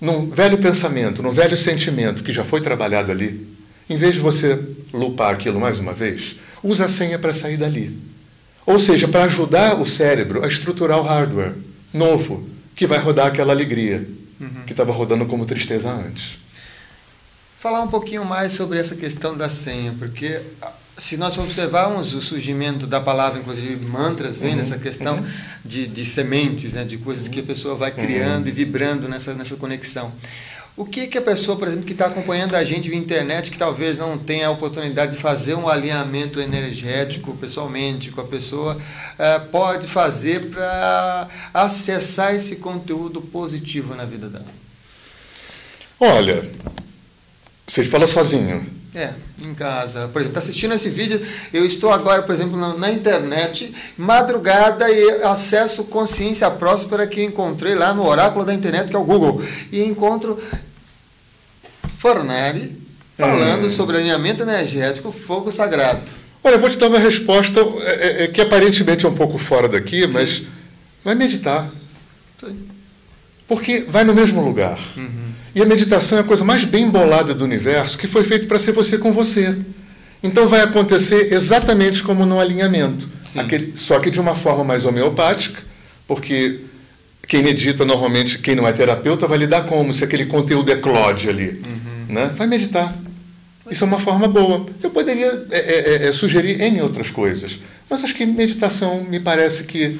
num 0.00 0.28
velho 0.28 0.58
pensamento, 0.58 1.22
num 1.22 1.32
velho 1.32 1.56
sentimento 1.56 2.22
que 2.22 2.32
já 2.32 2.44
foi 2.44 2.60
trabalhado 2.60 3.10
ali, 3.10 3.53
em 3.88 3.96
vez 3.96 4.14
de 4.14 4.20
você 4.20 4.60
lupar 4.92 5.34
aquilo 5.34 5.60
mais 5.60 5.78
uma 5.78 5.92
vez, 5.92 6.36
usa 6.62 6.86
a 6.86 6.88
senha 6.88 7.18
para 7.18 7.34
sair 7.34 7.56
dali. 7.56 7.96
Ou 8.66 8.80
seja, 8.80 9.06
para 9.06 9.24
ajudar 9.24 9.80
o 9.80 9.86
cérebro 9.86 10.42
a 10.42 10.48
estruturar 10.48 10.98
o 10.98 11.02
hardware 11.02 11.52
novo, 11.92 12.48
que 12.74 12.86
vai 12.86 12.98
rodar 12.98 13.26
aquela 13.26 13.52
alegria 13.52 14.08
uhum. 14.40 14.62
que 14.66 14.72
estava 14.72 14.92
rodando 14.92 15.26
como 15.26 15.44
tristeza 15.44 15.90
antes. 15.90 16.38
Falar 17.58 17.82
um 17.82 17.88
pouquinho 17.88 18.24
mais 18.24 18.52
sobre 18.52 18.78
essa 18.78 18.96
questão 18.96 19.36
da 19.36 19.48
senha, 19.48 19.94
porque 19.98 20.40
ah, 20.60 20.72
se 20.98 21.16
nós 21.16 21.36
observarmos 21.38 22.14
o 22.14 22.22
surgimento 22.22 22.86
da 22.86 23.00
palavra, 23.00 23.38
inclusive 23.38 23.76
mantras, 23.84 24.36
vem 24.36 24.52
uhum. 24.52 24.56
dessa 24.58 24.78
questão 24.78 25.16
uhum. 25.16 25.26
de, 25.64 25.86
de 25.86 26.04
sementes, 26.04 26.72
né, 26.72 26.84
de 26.84 26.98
coisas 26.98 27.28
que 27.28 27.40
a 27.40 27.42
pessoa 27.42 27.74
vai 27.74 27.90
criando 27.90 28.48
e 28.48 28.52
vibrando 28.52 29.08
nessa, 29.08 29.34
nessa 29.34 29.56
conexão. 29.56 30.12
O 30.76 30.84
que, 30.84 31.06
que 31.06 31.16
a 31.16 31.22
pessoa, 31.22 31.56
por 31.56 31.68
exemplo, 31.68 31.84
que 31.84 31.92
está 31.92 32.06
acompanhando 32.06 32.56
a 32.56 32.64
gente 32.64 32.88
via 32.88 32.98
internet, 32.98 33.48
que 33.48 33.56
talvez 33.56 33.98
não 33.98 34.18
tenha 34.18 34.48
a 34.48 34.50
oportunidade 34.50 35.12
de 35.12 35.18
fazer 35.18 35.54
um 35.54 35.68
alinhamento 35.68 36.40
energético 36.40 37.32
pessoalmente 37.36 38.10
com 38.10 38.20
a 38.20 38.24
pessoa, 38.24 38.76
eh, 39.16 39.38
pode 39.52 39.86
fazer 39.86 40.50
para 40.50 41.28
acessar 41.52 42.34
esse 42.34 42.56
conteúdo 42.56 43.22
positivo 43.22 43.94
na 43.94 44.04
vida 44.04 44.28
dela? 44.28 44.46
Olha, 46.00 46.50
você 47.68 47.84
fala 47.84 48.08
sozinho. 48.08 48.66
É, 48.94 49.12
em 49.42 49.52
casa. 49.54 50.08
Por 50.12 50.20
exemplo, 50.20 50.38
assistindo 50.38 50.72
esse 50.72 50.88
vídeo, 50.88 51.20
eu 51.52 51.66
estou 51.66 51.92
agora, 51.92 52.22
por 52.22 52.32
exemplo, 52.32 52.56
na, 52.56 52.74
na 52.74 52.92
internet, 52.92 53.74
madrugada, 53.98 54.88
e 54.88 55.22
acesso 55.24 55.84
Consciência 55.86 56.48
Próspera 56.50 57.04
que 57.04 57.22
encontrei 57.22 57.74
lá 57.74 57.92
no 57.92 58.06
oráculo 58.06 58.44
da 58.44 58.54
internet, 58.54 58.90
que 58.90 58.96
é 58.96 58.98
o 58.98 59.04
Google. 59.04 59.42
E 59.72 59.82
encontro 59.82 60.40
Fornelli 61.98 62.80
falando 63.18 63.66
hum. 63.66 63.70
sobre 63.70 63.96
alinhamento 63.96 64.42
energético, 64.42 65.10
fogo 65.10 65.50
sagrado. 65.50 66.02
Olha, 66.42 66.54
eu 66.54 66.60
vou 66.60 66.70
te 66.70 66.78
dar 66.78 66.88
uma 66.88 66.98
resposta 66.98 67.60
é, 67.60 68.22
é, 68.22 68.24
é 68.24 68.28
que 68.28 68.40
aparentemente 68.40 69.06
é 69.06 69.08
um 69.08 69.14
pouco 69.14 69.38
fora 69.38 69.66
daqui, 69.68 70.06
mas 70.06 70.30
Sim. 70.30 70.46
vai 71.02 71.14
meditar. 71.14 71.68
Sim. 72.38 72.68
Porque 73.48 73.80
vai 73.88 74.04
no 74.04 74.14
mesmo 74.14 74.44
lugar. 74.44 74.78
Uhum. 74.96 75.33
E 75.54 75.62
a 75.62 75.64
meditação 75.64 76.18
é 76.18 76.20
a 76.22 76.24
coisa 76.24 76.44
mais 76.44 76.64
bem 76.64 76.90
bolada 76.90 77.32
do 77.32 77.44
universo 77.44 77.96
que 77.96 78.08
foi 78.08 78.24
feito 78.24 78.46
para 78.46 78.58
ser 78.58 78.72
você 78.72 78.98
com 78.98 79.12
você. 79.12 79.56
Então 80.22 80.48
vai 80.48 80.62
acontecer 80.62 81.32
exatamente 81.32 82.02
como 82.02 82.26
no 82.26 82.40
alinhamento. 82.40 83.08
Aquele, 83.36 83.76
só 83.76 83.98
que 84.00 84.10
de 84.10 84.20
uma 84.20 84.34
forma 84.34 84.64
mais 84.64 84.84
homeopática, 84.84 85.60
porque 86.08 86.60
quem 87.26 87.42
medita 87.42 87.84
normalmente, 87.84 88.38
quem 88.38 88.54
não 88.54 88.66
é 88.66 88.72
terapeuta, 88.72 89.26
vai 89.26 89.38
lidar 89.38 89.66
como 89.66 89.92
se 89.92 90.04
aquele 90.04 90.26
conteúdo 90.26 90.70
eclode 90.70 91.28
ali. 91.28 91.62
Uhum. 91.64 92.14
Né? 92.14 92.32
Vai 92.36 92.46
meditar. 92.46 92.94
Isso 93.70 93.84
é 93.84 93.86
uma 93.86 93.98
forma 93.98 94.28
boa. 94.28 94.66
Eu 94.82 94.90
poderia 94.90 95.46
é, 95.50 95.58
é, 95.58 96.08
é, 96.08 96.12
sugerir 96.12 96.60
N 96.60 96.82
outras 96.82 97.10
coisas, 97.10 97.60
mas 97.88 98.04
acho 98.04 98.14
que 98.14 98.26
meditação 98.26 99.04
me 99.04 99.18
parece 99.18 99.64
que 99.64 99.98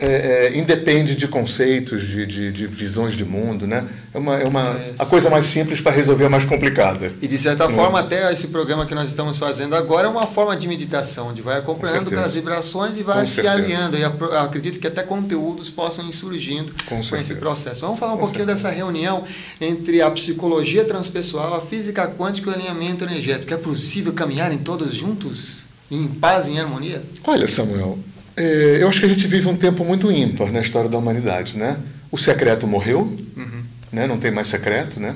é, 0.00 0.06
é, 0.46 0.58
independe 0.58 1.14
de 1.14 1.28
conceitos, 1.28 2.02
de, 2.02 2.24
de, 2.24 2.50
de, 2.50 2.66
visões 2.66 3.14
de 3.14 3.24
mundo, 3.24 3.66
né? 3.66 3.86
É 4.14 4.18
uma, 4.18 4.36
é 4.38 4.48
uma 4.48 4.70
é 4.70 4.94
a 4.98 5.04
coisa 5.04 5.28
mais 5.28 5.44
simples 5.44 5.80
para 5.82 5.92
resolver 5.92 6.24
a 6.24 6.30
mais 6.30 6.44
complicada. 6.46 7.12
E 7.20 7.28
de 7.28 7.36
certa 7.36 7.68
né? 7.68 7.74
forma, 7.74 8.00
até 8.00 8.32
esse 8.32 8.48
programa 8.48 8.86
que 8.86 8.94
nós 8.94 9.10
estamos 9.10 9.36
fazendo 9.36 9.76
agora 9.76 10.08
é 10.08 10.10
uma 10.10 10.26
forma 10.26 10.56
de 10.56 10.66
meditação, 10.66 11.28
onde 11.28 11.42
vai 11.42 11.58
acompanhando 11.58 12.10
com, 12.10 12.18
as 12.18 12.32
vibrações 12.32 12.96
e 12.96 13.02
vai 13.02 13.20
com 13.20 13.26
se 13.26 13.34
certeza. 13.34 13.54
alinhando. 13.54 13.98
E 13.98 14.04
acredito 14.04 14.80
que 14.80 14.86
até 14.86 15.02
conteúdos 15.02 15.68
possam 15.68 16.08
ir 16.08 16.14
surgindo 16.14 16.72
com, 16.86 17.02
com 17.02 17.16
esse 17.16 17.34
processo. 17.34 17.82
Vamos 17.82 18.00
falar 18.00 18.14
um 18.14 18.16
com 18.16 18.24
pouquinho 18.24 18.46
certeza. 18.46 18.68
dessa 18.68 18.74
reunião 18.74 19.24
entre 19.60 20.00
a 20.00 20.10
psicologia 20.10 20.82
transpessoal, 20.82 21.56
a 21.56 21.60
física 21.60 22.08
quântica 22.08 22.48
e 22.48 22.52
o 22.52 22.56
alinhamento 22.56 23.04
energético. 23.04 23.52
É 23.52 23.58
possível 23.58 24.14
caminharem 24.14 24.56
todos 24.56 24.94
juntos? 24.94 25.60
Em 25.90 26.06
paz, 26.06 26.46
em 26.46 26.60
harmonia? 26.60 27.02
Olha, 27.24 27.48
Samuel, 27.48 27.98
é, 28.40 28.82
eu 28.82 28.88
acho 28.88 29.00
que 29.00 29.06
a 29.06 29.08
gente 29.08 29.26
vive 29.26 29.46
um 29.48 29.56
tempo 29.56 29.84
muito 29.84 30.10
ímpar 30.10 30.50
na 30.50 30.60
história 30.60 30.88
da 30.88 30.96
humanidade, 30.96 31.58
né? 31.58 31.76
O 32.10 32.16
secreto 32.16 32.66
morreu, 32.66 33.00
uhum. 33.36 33.62
né? 33.92 34.06
não 34.06 34.18
tem 34.18 34.30
mais 34.30 34.48
secreto, 34.48 34.98
né? 34.98 35.14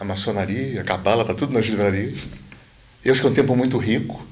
A 0.00 0.04
maçonaria, 0.04 0.80
a 0.80 0.84
cabala, 0.84 1.20
está 1.20 1.34
tudo 1.34 1.52
nas 1.52 1.66
livrarias. 1.66 2.16
Eu 3.04 3.12
acho 3.12 3.20
que 3.20 3.26
é 3.26 3.30
um 3.30 3.34
tempo 3.34 3.54
muito 3.54 3.76
rico. 3.76 4.26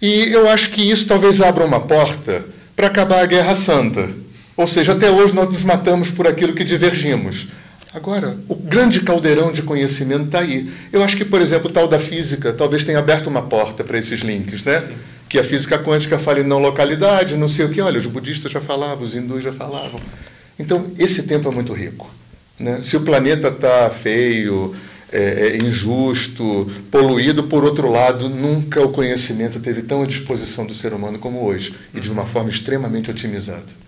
E 0.00 0.30
eu 0.30 0.48
acho 0.48 0.70
que 0.70 0.90
isso 0.90 1.06
talvez 1.06 1.40
abra 1.40 1.64
uma 1.64 1.80
porta 1.80 2.44
para 2.76 2.88
acabar 2.88 3.22
a 3.22 3.26
Guerra 3.26 3.56
Santa. 3.56 4.10
Ou 4.56 4.68
seja, 4.68 4.92
até 4.92 5.10
hoje 5.10 5.34
nós 5.34 5.50
nos 5.50 5.64
matamos 5.64 6.10
por 6.10 6.28
aquilo 6.28 6.52
que 6.52 6.64
divergimos. 6.64 7.48
Agora, 7.94 8.36
o 8.46 8.54
grande 8.54 9.00
caldeirão 9.00 9.52
de 9.52 9.62
conhecimento 9.62 10.26
está 10.26 10.40
aí. 10.40 10.70
Eu 10.92 11.02
acho 11.02 11.16
que, 11.16 11.24
por 11.24 11.40
exemplo, 11.40 11.70
o 11.70 11.72
tal 11.72 11.88
da 11.88 11.98
física 11.98 12.52
talvez 12.52 12.84
tenha 12.84 12.98
aberto 12.98 13.28
uma 13.28 13.42
porta 13.42 13.82
para 13.82 13.98
esses 13.98 14.20
links, 14.20 14.64
né? 14.64 14.80
Sim. 14.82 14.94
Que 15.34 15.40
a 15.40 15.42
física 15.42 15.76
quântica 15.76 16.16
fala 16.16 16.38
em 16.38 16.44
não 16.44 16.60
localidade, 16.60 17.36
não 17.36 17.48
sei 17.48 17.64
o 17.64 17.68
que. 17.68 17.80
Olha, 17.80 17.98
os 17.98 18.06
budistas 18.06 18.52
já 18.52 18.60
falavam, 18.60 19.02
os 19.02 19.16
hindus 19.16 19.42
já 19.42 19.52
falavam. 19.52 19.98
Então, 20.56 20.92
esse 20.96 21.24
tempo 21.24 21.48
é 21.48 21.52
muito 21.52 21.72
rico. 21.72 22.08
Né? 22.56 22.78
Se 22.84 22.96
o 22.96 23.00
planeta 23.00 23.48
está 23.48 23.90
feio, 23.90 24.76
é, 25.10 25.48
é, 25.48 25.56
injusto, 25.56 26.70
poluído, 26.88 27.42
por 27.42 27.64
outro 27.64 27.90
lado, 27.90 28.28
nunca 28.28 28.80
o 28.80 28.90
conhecimento 28.90 29.58
teve 29.58 29.82
tão 29.82 30.04
à 30.04 30.06
disposição 30.06 30.64
do 30.64 30.72
ser 30.72 30.92
humano 30.92 31.18
como 31.18 31.44
hoje, 31.44 31.74
e 31.92 31.98
de 31.98 32.12
uma 32.12 32.26
forma 32.26 32.48
extremamente 32.48 33.10
otimizada 33.10 33.83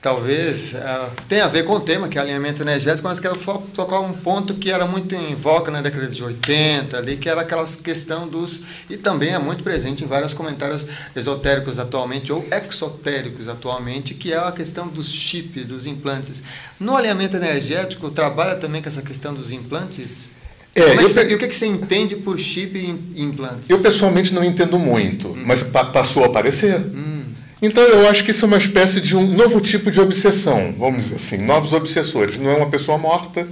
talvez 0.00 0.74
uh, 0.74 1.10
tenha 1.28 1.44
a 1.44 1.48
ver 1.48 1.64
com 1.64 1.74
o 1.74 1.80
tema, 1.80 2.08
que 2.08 2.18
é 2.18 2.20
alinhamento 2.20 2.62
energético, 2.62 3.06
mas 3.06 3.20
quero 3.20 3.36
tocar 3.74 4.00
um 4.00 4.12
ponto 4.12 4.54
que 4.54 4.70
era 4.70 4.86
muito 4.86 5.14
em 5.14 5.34
voga 5.34 5.70
na 5.70 5.82
década 5.82 6.06
de 6.06 6.22
80, 6.22 6.96
ali, 6.96 7.16
que 7.16 7.28
era 7.28 7.42
aquela 7.42 7.66
questão 7.66 8.26
dos. 8.26 8.62
e 8.88 8.96
também 8.96 9.30
é 9.30 9.38
muito 9.38 9.62
presente 9.62 10.02
em 10.02 10.06
vários 10.06 10.32
comentários 10.32 10.86
esotéricos 11.14 11.78
atualmente, 11.78 12.32
ou 12.32 12.46
exotéricos 12.50 13.48
atualmente, 13.48 14.14
que 14.14 14.32
é 14.32 14.38
a 14.38 14.52
questão 14.52 14.88
dos 14.88 15.08
chips, 15.08 15.66
dos 15.66 15.86
implantes. 15.86 16.42
No 16.78 16.96
alinhamento 16.96 17.36
energético, 17.36 18.10
trabalha 18.10 18.56
também 18.56 18.80
com 18.80 18.88
essa 18.88 19.02
questão 19.02 19.34
dos 19.34 19.52
implantes? 19.52 20.30
É, 20.74 20.80
é 20.82 20.96
você, 20.96 21.28
e 21.28 21.34
o 21.34 21.38
que, 21.38 21.48
que 21.48 21.54
você 21.54 21.66
entende 21.66 22.16
por 22.16 22.38
chip 22.38 22.78
e 22.78 23.22
implantes? 23.22 23.68
Eu 23.68 23.78
pessoalmente 23.80 24.32
não 24.32 24.44
entendo 24.44 24.78
muito, 24.78 25.28
hum. 25.28 25.42
mas 25.44 25.62
pa 25.62 25.84
passou 25.84 26.22
a 26.22 26.26
aparecer. 26.26 26.78
Hum. 26.78 27.19
Então 27.62 27.82
eu 27.82 28.08
acho 28.08 28.24
que 28.24 28.30
isso 28.30 28.44
é 28.44 28.48
uma 28.48 28.56
espécie 28.56 29.00
de 29.00 29.16
um 29.16 29.26
novo 29.26 29.60
tipo 29.60 29.90
de 29.90 30.00
obsessão, 30.00 30.74
vamos 30.78 31.04
dizer 31.04 31.16
assim, 31.16 31.38
novos 31.38 31.72
obsessores. 31.72 32.38
Não 32.38 32.50
é 32.50 32.56
uma 32.56 32.70
pessoa 32.70 32.96
morta, 32.96 33.46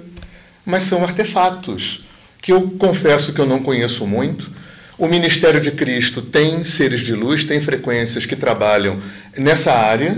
mas 0.65 0.85
são 0.85 1.03
artefatos 1.03 2.07
que 2.41 2.53
eu 2.53 2.63
confesso 2.79 3.33
que 3.33 3.41
eu 3.41 3.47
não 3.47 3.63
conheço 3.63 4.07
muito. 4.07 4.51
O 4.97 5.07
Ministério 5.07 5.61
de 5.61 5.71
Cristo 5.71 6.23
tem 6.23 6.65
seres 6.65 7.01
de 7.01 7.15
luz, 7.15 7.45
tem 7.45 7.61
frequências 7.61 8.25
que 8.25 8.35
trabalham 8.35 8.99
nessa 9.37 9.73
área, 9.73 10.17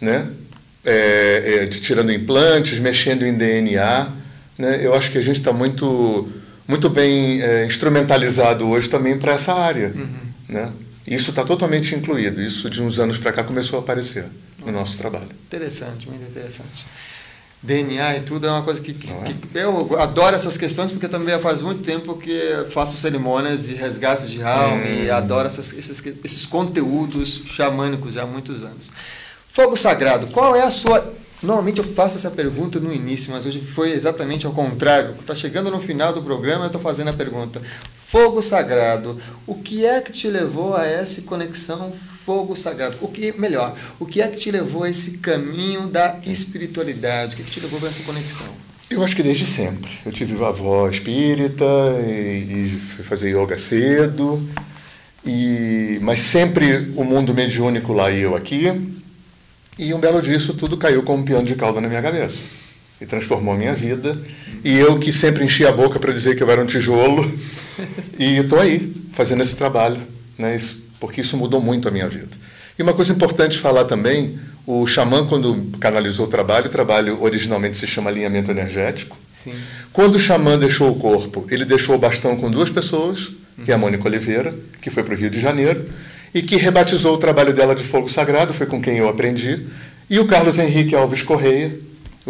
né? 0.00 0.26
É, 0.82 1.42
é, 1.62 1.66
de, 1.66 1.80
tirando 1.80 2.10
implantes, 2.10 2.78
mexendo 2.78 3.26
em 3.26 3.34
DNA. 3.34 4.08
Né? 4.56 4.80
Eu 4.82 4.94
acho 4.94 5.10
que 5.10 5.18
a 5.18 5.20
gente 5.20 5.36
está 5.36 5.52
muito, 5.52 6.28
muito 6.66 6.88
bem 6.88 7.42
é, 7.42 7.66
instrumentalizado 7.66 8.66
hoje 8.66 8.88
também 8.88 9.18
para 9.18 9.34
essa 9.34 9.52
área. 9.52 9.92
Uhum. 9.94 10.08
Né? 10.48 10.70
Isso 11.06 11.30
está 11.30 11.44
totalmente 11.44 11.94
incluído. 11.94 12.40
Isso 12.40 12.68
de 12.70 12.82
uns 12.82 12.98
anos 12.98 13.18
para 13.18 13.32
cá 13.32 13.44
começou 13.44 13.78
a 13.78 13.82
aparecer 13.82 14.26
no 14.64 14.70
nosso 14.70 14.96
trabalho. 14.96 15.28
Interessante, 15.46 16.08
muito 16.08 16.22
interessante. 16.22 16.86
DNA 17.62 18.16
e 18.16 18.20
tudo 18.22 18.46
é 18.46 18.50
uma 18.50 18.62
coisa 18.62 18.80
que, 18.80 18.94
que, 18.94 19.10
é? 19.10 19.34
que, 19.34 19.58
eu 19.58 20.00
adoro 20.00 20.34
essas 20.34 20.56
questões 20.56 20.90
porque 20.90 21.06
também 21.06 21.38
faz 21.38 21.60
muito 21.60 21.82
tempo 21.82 22.16
que 22.16 22.66
faço 22.70 22.96
cerimônias 22.96 23.66
de 23.66 23.74
resgate 23.74 24.28
de 24.28 24.42
alma 24.42 24.82
hum. 24.82 25.04
e 25.04 25.10
adoro 25.10 25.46
essas, 25.46 25.72
esses, 25.74 26.02
esses 26.24 26.46
conteúdos 26.46 27.42
xamânicos 27.46 28.16
há 28.16 28.24
muitos 28.24 28.62
anos. 28.62 28.90
Fogo 29.48 29.76
sagrado, 29.76 30.28
qual 30.28 30.56
é 30.56 30.62
a 30.62 30.70
sua 30.70 31.20
Normalmente 31.42 31.78
eu 31.78 31.84
faço 31.84 32.16
essa 32.16 32.30
pergunta 32.30 32.78
no 32.78 32.92
início, 32.92 33.32
mas 33.32 33.46
hoje 33.46 33.62
foi 33.62 33.92
exatamente 33.92 34.44
ao 34.44 34.52
contrário. 34.52 35.14
Está 35.18 35.34
chegando 35.34 35.70
no 35.70 35.80
final 35.80 36.12
do 36.12 36.22
programa, 36.22 36.64
eu 36.64 36.66
estou 36.66 36.80
fazendo 36.80 37.08
a 37.08 37.14
pergunta. 37.14 37.62
Fogo 38.10 38.42
sagrado, 38.42 39.22
o 39.46 39.54
que 39.54 39.86
é 39.86 40.00
que 40.00 40.10
te 40.10 40.26
levou 40.26 40.74
a 40.74 40.84
essa 40.84 41.22
conexão 41.22 41.92
fogo 42.26 42.56
sagrado? 42.56 42.96
O 43.00 43.06
que, 43.06 43.30
melhor, 43.38 43.78
o 44.00 44.04
que 44.04 44.20
é 44.20 44.26
que 44.26 44.36
te 44.36 44.50
levou 44.50 44.82
a 44.82 44.90
esse 44.90 45.18
caminho 45.18 45.86
da 45.86 46.18
espiritualidade? 46.26 47.34
O 47.34 47.36
que, 47.36 47.42
é 47.42 47.44
que 47.44 47.52
te 47.52 47.60
levou 47.60 47.78
a 47.86 47.88
essa 47.88 48.02
conexão? 48.02 48.48
Eu 48.90 49.04
acho 49.04 49.14
que 49.14 49.22
desde 49.22 49.46
sempre. 49.46 49.92
Eu 50.04 50.10
tive 50.10 50.34
uma 50.34 50.48
avó 50.48 50.88
espírita 50.88 51.64
e, 52.04 52.74
e 52.74 52.80
fui 52.96 53.04
fazer 53.04 53.30
yoga 53.30 53.56
cedo, 53.56 54.42
e, 55.24 56.00
mas 56.02 56.18
sempre 56.18 56.92
o 56.96 57.04
mundo 57.04 57.32
mediúnico 57.32 57.92
lá 57.92 58.10
e 58.10 58.22
eu 58.22 58.34
aqui. 58.34 58.72
E 59.78 59.94
um 59.94 60.00
belo 60.00 60.20
dia 60.20 60.36
isso 60.36 60.54
tudo 60.54 60.76
caiu 60.76 61.04
como 61.04 61.22
um 61.22 61.24
piano 61.24 61.46
de 61.46 61.54
cauda 61.54 61.80
na 61.80 61.86
minha 61.86 62.02
cabeça. 62.02 62.38
E 63.00 63.06
transformou 63.06 63.54
a 63.54 63.56
minha 63.56 63.74
vida. 63.74 64.16
E 64.62 64.78
eu 64.78 64.98
que 64.98 65.12
sempre 65.12 65.44
enchi 65.44 65.66
a 65.66 65.72
boca 65.72 65.98
para 65.98 66.12
dizer 66.12 66.36
que 66.36 66.42
eu 66.42 66.50
era 66.50 66.62
um 66.62 66.66
tijolo. 66.66 67.30
e 68.18 68.38
estou 68.38 68.58
aí, 68.58 68.92
fazendo 69.12 69.42
esse 69.42 69.56
trabalho. 69.56 69.98
Né? 70.38 70.56
Isso, 70.56 70.84
porque 70.98 71.20
isso 71.20 71.36
mudou 71.36 71.60
muito 71.60 71.88
a 71.88 71.90
minha 71.90 72.08
vida. 72.08 72.28
E 72.78 72.82
uma 72.82 72.94
coisa 72.94 73.12
importante 73.12 73.58
falar 73.58 73.84
também, 73.84 74.38
o 74.66 74.86
xamã, 74.86 75.26
quando 75.26 75.70
canalizou 75.78 76.26
o 76.26 76.30
trabalho, 76.30 76.66
o 76.66 76.70
trabalho 76.70 77.18
originalmente 77.22 77.76
se 77.76 77.86
chama 77.86 78.10
alinhamento 78.10 78.50
energético. 78.50 79.18
Sim. 79.34 79.52
Quando 79.92 80.16
o 80.16 80.20
xamã 80.20 80.58
deixou 80.58 80.90
o 80.90 80.94
corpo, 80.96 81.46
ele 81.50 81.64
deixou 81.64 81.94
o 81.94 81.98
bastão 81.98 82.36
com 82.36 82.50
duas 82.50 82.70
pessoas, 82.70 83.32
que 83.64 83.72
é 83.72 83.74
a 83.74 83.78
Mônica 83.78 84.06
Oliveira, 84.06 84.54
que 84.80 84.90
foi 84.90 85.02
para 85.02 85.14
o 85.14 85.16
Rio 85.16 85.30
de 85.30 85.40
Janeiro, 85.40 85.86
e 86.34 86.42
que 86.42 86.56
rebatizou 86.56 87.14
o 87.14 87.18
trabalho 87.18 87.52
dela 87.52 87.74
de 87.74 87.82
Fogo 87.82 88.08
Sagrado, 88.08 88.54
foi 88.54 88.66
com 88.66 88.80
quem 88.80 88.98
eu 88.98 89.08
aprendi, 89.08 89.66
e 90.08 90.18
o 90.18 90.26
Carlos 90.26 90.58
Henrique 90.58 90.94
Alves 90.94 91.22
Correia, 91.22 91.72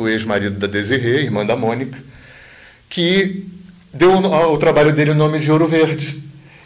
o 0.01 0.09
ex-marido 0.09 0.59
da 0.59 0.67
Desirê, 0.67 1.23
irmã 1.23 1.45
da 1.45 1.57
Mônica, 1.57 1.99
que 2.89 3.47
deu 3.93 4.13
ao 4.13 4.57
trabalho 4.59 4.93
dele 4.93 5.11
o 5.11 5.15
nome 5.15 5.39
de 5.39 5.51
Ouro 5.51 5.67
Verde. 5.67 6.23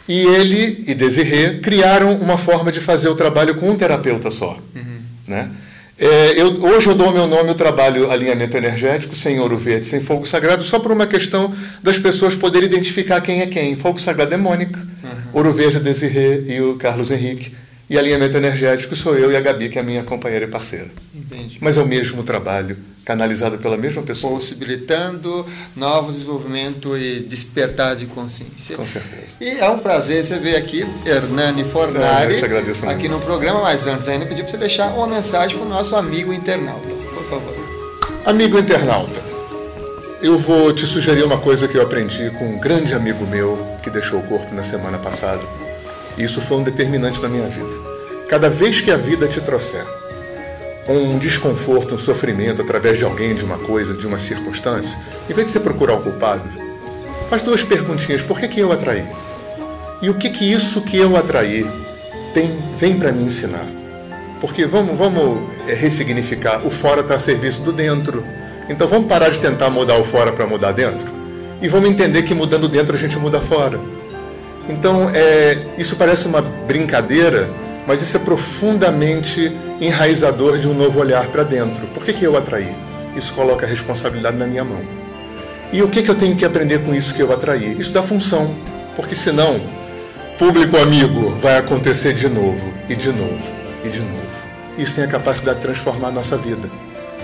E 0.07 0.21
ele 0.21 0.83
e 0.87 0.93
Desirê 0.93 1.59
criaram 1.59 2.15
uma 2.15 2.37
forma 2.37 2.71
de 2.71 2.79
fazer 2.79 3.09
o 3.09 3.15
trabalho 3.15 3.55
com 3.55 3.71
um 3.71 3.77
terapeuta 3.77 4.29
só. 4.29 4.59
Uhum. 4.75 4.99
Né? 5.27 5.49
É, 5.97 6.33
eu, 6.39 6.61
hoje 6.61 6.87
eu 6.87 6.95
dou 6.95 7.11
meu 7.11 7.25
nome 7.25 7.49
ao 7.49 7.55
trabalho 7.55 8.11
alinhamento 8.11 8.55
energético, 8.57 9.15
sem 9.15 9.39
ouro 9.39 9.57
verde, 9.57 9.85
sem 9.85 10.01
fogo 10.01 10.27
sagrado, 10.27 10.61
só 10.63 10.77
por 10.77 10.91
uma 10.91 11.07
questão 11.07 11.55
das 11.81 11.97
pessoas 11.97 12.35
poderem 12.35 12.67
identificar 12.67 13.21
quem 13.21 13.41
é 13.41 13.47
quem. 13.47 13.75
Fogo 13.75 13.99
sagrado 13.99 14.33
é 14.33 14.37
Mônica, 14.37 14.79
uhum. 14.79 15.09
ouro 15.33 15.53
verde 15.53 15.77
é 15.77 15.79
Desirê 15.79 16.43
e 16.47 16.61
o 16.61 16.75
Carlos 16.75 17.11
Henrique. 17.11 17.53
E 17.89 17.97
alinhamento 17.97 18.35
energético 18.35 18.95
sou 18.95 19.15
eu 19.15 19.31
e 19.31 19.35
a 19.35 19.39
Gabi, 19.39 19.69
que 19.69 19.77
é 19.77 19.81
a 19.81 19.85
minha 19.85 20.03
companheira 20.03 20.45
e 20.45 20.47
parceira. 20.47 20.89
Entendi. 21.13 21.57
Mas 21.61 21.77
é 21.77 21.81
o 21.81 21.87
mesmo 21.87 22.23
trabalho, 22.23 22.77
canalizado 23.05 23.57
pela 23.57 23.77
mesma 23.77 24.01
pessoa. 24.01 24.33
Possibilitando 24.33 25.45
novo 25.75 26.11
desenvolvimento 26.11 26.97
e 26.97 27.19
despertar 27.21 27.95
de 27.95 28.07
consciência. 28.07 28.75
Com 28.75 28.85
certeza. 28.85 29.35
E 29.39 29.59
é 29.59 29.69
um 29.69 29.79
prazer 29.79 30.23
você 30.23 30.39
ver 30.39 30.57
aqui, 30.57 30.85
Hernani 31.05 31.63
Fornari, 31.63 32.35
é, 32.35 32.89
aqui 32.89 33.07
no 33.07 33.19
programa, 33.19 33.61
mas 33.61 33.87
antes 33.87 34.07
ainda 34.07 34.25
pedir 34.25 34.41
para 34.41 34.51
você 34.51 34.57
deixar 34.57 34.93
uma 34.93 35.07
mensagem 35.07 35.57
para 35.57 35.65
o 35.65 35.69
nosso 35.69 35.95
amigo 35.95 36.33
internauta, 36.33 36.89
por 37.13 37.23
favor. 37.29 37.53
Amigo 38.25 38.57
internauta, 38.57 39.21
eu 40.21 40.39
vou 40.39 40.73
te 40.73 40.87
sugerir 40.87 41.23
uma 41.23 41.37
coisa 41.37 41.67
que 41.67 41.77
eu 41.77 41.83
aprendi 41.83 42.31
com 42.31 42.55
um 42.55 42.59
grande 42.59 42.93
amigo 42.93 43.25
meu 43.27 43.55
que 43.83 43.89
deixou 43.89 44.19
o 44.19 44.23
corpo 44.23 44.53
na 44.53 44.63
semana 44.63 44.97
passada 44.97 45.43
isso 46.17 46.39
foi 46.39 46.57
um 46.57 46.63
determinante 46.63 47.21
na 47.21 47.27
minha 47.27 47.47
vida. 47.47 47.69
Cada 48.29 48.49
vez 48.49 48.79
que 48.79 48.89
a 48.89 48.97
vida 48.97 49.27
te 49.27 49.41
trouxer 49.41 49.85
um 50.87 51.17
desconforto, 51.17 51.95
um 51.95 51.97
sofrimento 51.97 52.61
através 52.61 52.97
de 52.97 53.03
alguém, 53.03 53.35
de 53.35 53.43
uma 53.43 53.57
coisa, 53.57 53.93
de 53.93 54.05
uma 54.05 54.19
circunstância, 54.19 54.97
em 55.29 55.33
vez 55.33 55.47
de 55.47 55.51
você 55.51 55.59
procurar 55.59 55.95
o 55.95 56.01
culpado, 56.01 56.43
faz 57.29 57.41
duas 57.41 57.63
perguntinhas. 57.63 58.21
Por 58.21 58.39
que, 58.39 58.47
que 58.47 58.59
eu 58.59 58.71
atraí? 58.71 59.05
E 60.01 60.09
o 60.09 60.13
que, 60.13 60.29
que 60.29 60.51
isso 60.51 60.81
que 60.81 60.97
eu 60.97 61.17
atraí 61.17 61.65
tem, 62.33 62.51
vem 62.77 62.97
para 62.97 63.11
me 63.11 63.23
ensinar? 63.23 63.65
Porque 64.39 64.65
vamos, 64.65 64.97
vamos 64.97 65.39
é, 65.67 65.73
ressignificar. 65.73 66.65
O 66.65 66.69
fora 66.69 67.01
está 67.01 67.15
a 67.15 67.19
serviço 67.19 67.61
do 67.61 67.71
dentro. 67.71 68.23
Então 68.69 68.87
vamos 68.87 69.07
parar 69.07 69.29
de 69.29 69.39
tentar 69.39 69.69
mudar 69.69 69.97
o 69.97 70.03
fora 70.03 70.31
para 70.31 70.45
mudar 70.45 70.71
dentro? 70.71 71.07
E 71.61 71.67
vamos 71.67 71.89
entender 71.89 72.23
que 72.23 72.35
mudando 72.35 72.67
dentro 72.67 72.95
a 72.95 72.99
gente 72.99 73.17
muda 73.17 73.39
fora. 73.39 73.79
Então, 74.67 75.11
é, 75.13 75.57
isso 75.77 75.95
parece 75.95 76.27
uma 76.27 76.41
brincadeira, 76.41 77.49
mas 77.87 78.01
isso 78.01 78.17
é 78.17 78.19
profundamente 78.19 79.51
enraizador 79.79 80.57
de 80.57 80.67
um 80.67 80.73
novo 80.73 80.99
olhar 80.99 81.27
para 81.27 81.43
dentro. 81.43 81.87
Por 81.87 82.03
que, 82.03 82.13
que 82.13 82.23
eu 82.23 82.35
atraí? 82.37 82.73
Isso 83.15 83.33
coloca 83.33 83.65
a 83.65 83.69
responsabilidade 83.69 84.37
na 84.37 84.47
minha 84.47 84.63
mão. 84.63 84.81
E 85.71 85.81
o 85.81 85.87
que, 85.87 86.01
que 86.01 86.09
eu 86.09 86.15
tenho 86.15 86.35
que 86.35 86.45
aprender 86.45 86.79
com 86.83 86.93
isso 86.93 87.13
que 87.13 87.21
eu 87.21 87.31
atraí? 87.31 87.75
Isso 87.77 87.93
dá 87.93 88.01
função, 88.01 88.55
porque 88.95 89.15
senão, 89.15 89.59
público 90.37 90.77
amigo, 90.77 91.31
vai 91.41 91.57
acontecer 91.57 92.13
de 92.13 92.29
novo, 92.29 92.73
e 92.89 92.95
de 92.95 93.09
novo, 93.09 93.45
e 93.83 93.89
de 93.89 93.99
novo. 93.99 94.25
Isso 94.77 94.95
tem 94.95 95.03
a 95.03 95.07
capacidade 95.07 95.57
de 95.57 95.63
transformar 95.63 96.09
a 96.09 96.11
nossa 96.11 96.37
vida. 96.37 96.67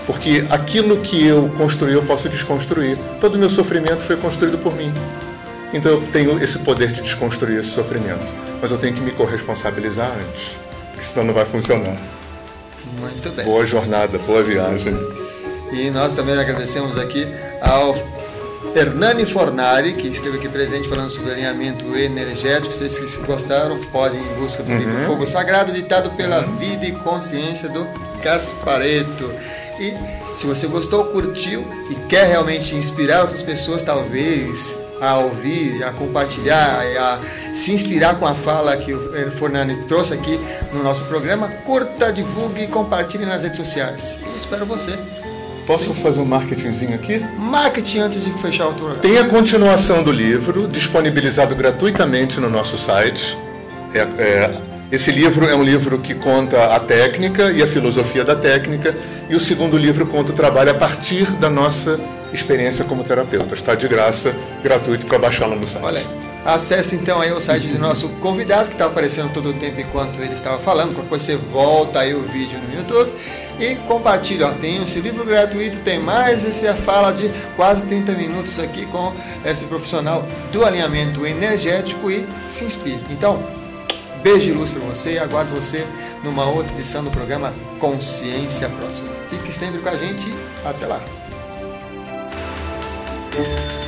Porque 0.06 0.46
aquilo 0.50 0.98
que 0.98 1.26
eu 1.26 1.50
construí, 1.58 1.94
eu 1.94 2.04
posso 2.04 2.28
desconstruir. 2.28 2.98
Todo 3.20 3.36
o 3.36 3.38
meu 3.38 3.50
sofrimento 3.50 4.02
foi 4.02 4.18
construído 4.18 4.58
por 4.58 4.76
mim. 4.76 4.92
Então 5.74 5.92
eu 5.92 6.02
tenho 6.12 6.42
esse 6.44 6.60
poder 6.60 6.92
de 6.92 7.02
desconstruir 7.02 7.60
esse 7.60 7.70
sofrimento. 7.70 8.51
Mas 8.62 8.72
eu 8.72 8.78
tenho 8.78 8.94
que 8.94 9.02
me 9.02 9.12
corresponsabilizar 9.12 10.12
antes, 10.12 10.56
porque 10.92 11.06
senão 11.06 11.26
não 11.28 11.34
vai 11.34 11.46
funcionar. 11.46 11.98
Muito 13.00 13.30
bem. 13.32 13.46
Boa 13.46 13.66
jornada, 13.66 14.18
boa 14.20 14.44
viagem. 14.44 14.96
E 15.74 15.90
nós 15.90 16.14
também 16.14 16.38
agradecemos 16.38 16.98
aqui 16.98 17.26
ao 17.62 17.96
Hernani 18.76 19.26
Fornari, 19.26 19.94
que 19.94 20.08
esteve 20.08 20.38
aqui 20.38 20.48
presente 20.48 20.88
falando 20.88 21.10
sobre 21.10 21.32
alinhamento 21.32 21.96
energético. 21.96 22.74
Vocês 22.74 22.98
que 22.98 23.26
gostaram, 23.26 23.80
podem 23.92 24.20
ir 24.20 24.24
em 24.24 24.36
busca 24.36 24.62
do 24.62 24.72
uhum. 24.72 24.78
livro 24.78 25.06
Fogo 25.06 25.26
Sagrado, 25.26 25.74
ditado 25.74 26.12
pela 26.12 26.46
uhum. 26.46 26.58
Vida 26.58 26.86
e 26.86 26.92
Consciência 26.92 27.70
do 27.70 27.88
Caspareto. 28.22 29.32
E 29.80 29.94
se 30.38 30.46
você 30.46 30.68
gostou, 30.68 31.06
curtiu 31.06 31.66
e 31.90 31.96
quer 32.08 32.28
realmente 32.28 32.76
inspirar 32.76 33.22
outras 33.22 33.42
pessoas, 33.42 33.82
talvez 33.84 34.78
a 35.02 35.18
ouvir, 35.18 35.84
a 35.84 35.92
compartilhar, 35.92 36.84
a 37.00 37.20
se 37.54 37.74
inspirar 37.74 38.16
com 38.16 38.28
a 38.28 38.36
fala 38.36 38.78
que 38.78 38.94
o 38.94 39.32
Fornani 39.32 39.76
trouxe 39.88 40.14
aqui 40.14 40.40
no 40.72 40.84
nosso 40.84 41.06
programa, 41.06 41.48
curta, 41.66 42.14
divulgue 42.14 42.64
e 42.64 42.68
compartilhe 42.68 43.26
nas 43.26 43.42
redes 43.42 43.58
sociais. 43.58 44.20
E 44.32 44.38
espero 44.38 44.64
você. 44.64 44.98
Posso 45.66 45.94
fazer 45.96 46.20
um 46.20 46.26
marketingzinho 46.26 46.94
aqui? 46.94 47.20
Marketing 47.38 48.00
antes 48.00 48.24
de 48.24 48.32
fechar 48.34 48.68
o 48.68 48.74
programa. 48.74 49.02
Tem 49.02 49.18
a 49.18 49.28
continuação 49.28 50.04
do 50.04 50.12
livro, 50.12 50.68
disponibilizado 50.68 51.56
gratuitamente 51.56 52.40
no 52.40 52.50
nosso 52.50 52.78
site. 52.78 53.38
É, 53.94 54.00
é, 54.00 54.62
esse 54.92 55.12
livro 55.12 55.48
é 55.48 55.56
um 55.56 55.64
livro 55.64 55.98
que 56.00 56.14
conta 56.14 56.76
a 56.76 56.80
técnica 56.80 57.52
e 57.52 57.64
a 57.64 57.68
filosofia 57.68 58.24
da 58.24 58.36
técnica, 58.36 58.96
e 59.30 59.36
o 59.36 59.40
segundo 59.40 59.78
livro 59.78 60.06
conta 60.06 60.32
o 60.32 60.36
trabalho 60.36 60.72
a 60.72 60.74
partir 60.76 61.26
da 61.34 61.50
nossa 61.50 62.00
experiência 62.34 62.86
como 62.86 63.04
terapeuta. 63.04 63.54
Está 63.54 63.76
de 63.76 63.88
graça, 63.88 64.36
gratuito 64.64 65.06
para 65.06 65.20
baixar 65.20 65.48
lá 65.48 65.56
no 65.56 65.68
site. 65.68 65.84
Olha 65.84 66.00
aí. 66.00 66.32
Acesse 66.44 66.96
então 66.96 67.22
aí 67.22 67.32
o 67.32 67.40
site 67.40 67.68
do 67.68 67.78
nosso 67.78 68.10
convidado, 68.20 68.68
que 68.68 68.74
está 68.74 68.86
aparecendo 68.86 69.32
todo 69.32 69.50
o 69.50 69.54
tempo 69.54 69.80
enquanto 69.80 70.20
ele 70.20 70.34
estava 70.34 70.58
falando. 70.60 70.96
Coisa 70.96 71.26
você 71.26 71.36
volta 71.36 72.00
aí 72.00 72.16
o 72.16 72.24
vídeo 72.24 72.60
no 72.60 72.76
YouTube 72.76 73.12
e 73.60 73.76
compartilha. 73.88 74.48
Ó, 74.48 74.52
tem 74.52 74.82
esse 74.82 75.00
livro 75.00 75.24
gratuito, 75.24 75.78
tem 75.80 76.00
mais 76.00 76.44
essa 76.44 76.74
fala 76.74 77.12
de 77.12 77.30
quase 77.56 77.86
30 77.86 78.14
minutos 78.14 78.60
aqui 78.60 78.88
com 78.88 79.14
esse 79.46 79.66
profissional 79.66 80.26
do 80.52 80.66
alinhamento 80.66 81.26
energético 81.28 82.10
e 82.10 82.26
se 82.48 82.66
inspire. 82.66 83.02
Então, 83.12 83.42
beijo 84.24 84.50
e 84.50 84.54
luz 84.54 84.72
para 84.72 84.82
você 84.82 85.14
e 85.14 85.20
aguardo 85.20 85.54
você 85.54 85.86
numa 86.24 86.50
outra 86.50 86.74
edição 86.74 87.04
do 87.04 87.12
programa 87.12 87.54
Consciência 87.80 88.68
Próxima. 88.70 89.10
Fique 89.30 89.54
sempre 89.54 89.80
com 89.80 89.90
a 89.90 89.96
gente. 89.96 90.26
Até 90.66 90.88
lá. 90.88 91.21
Thank 93.32 93.72
you. 93.72 93.81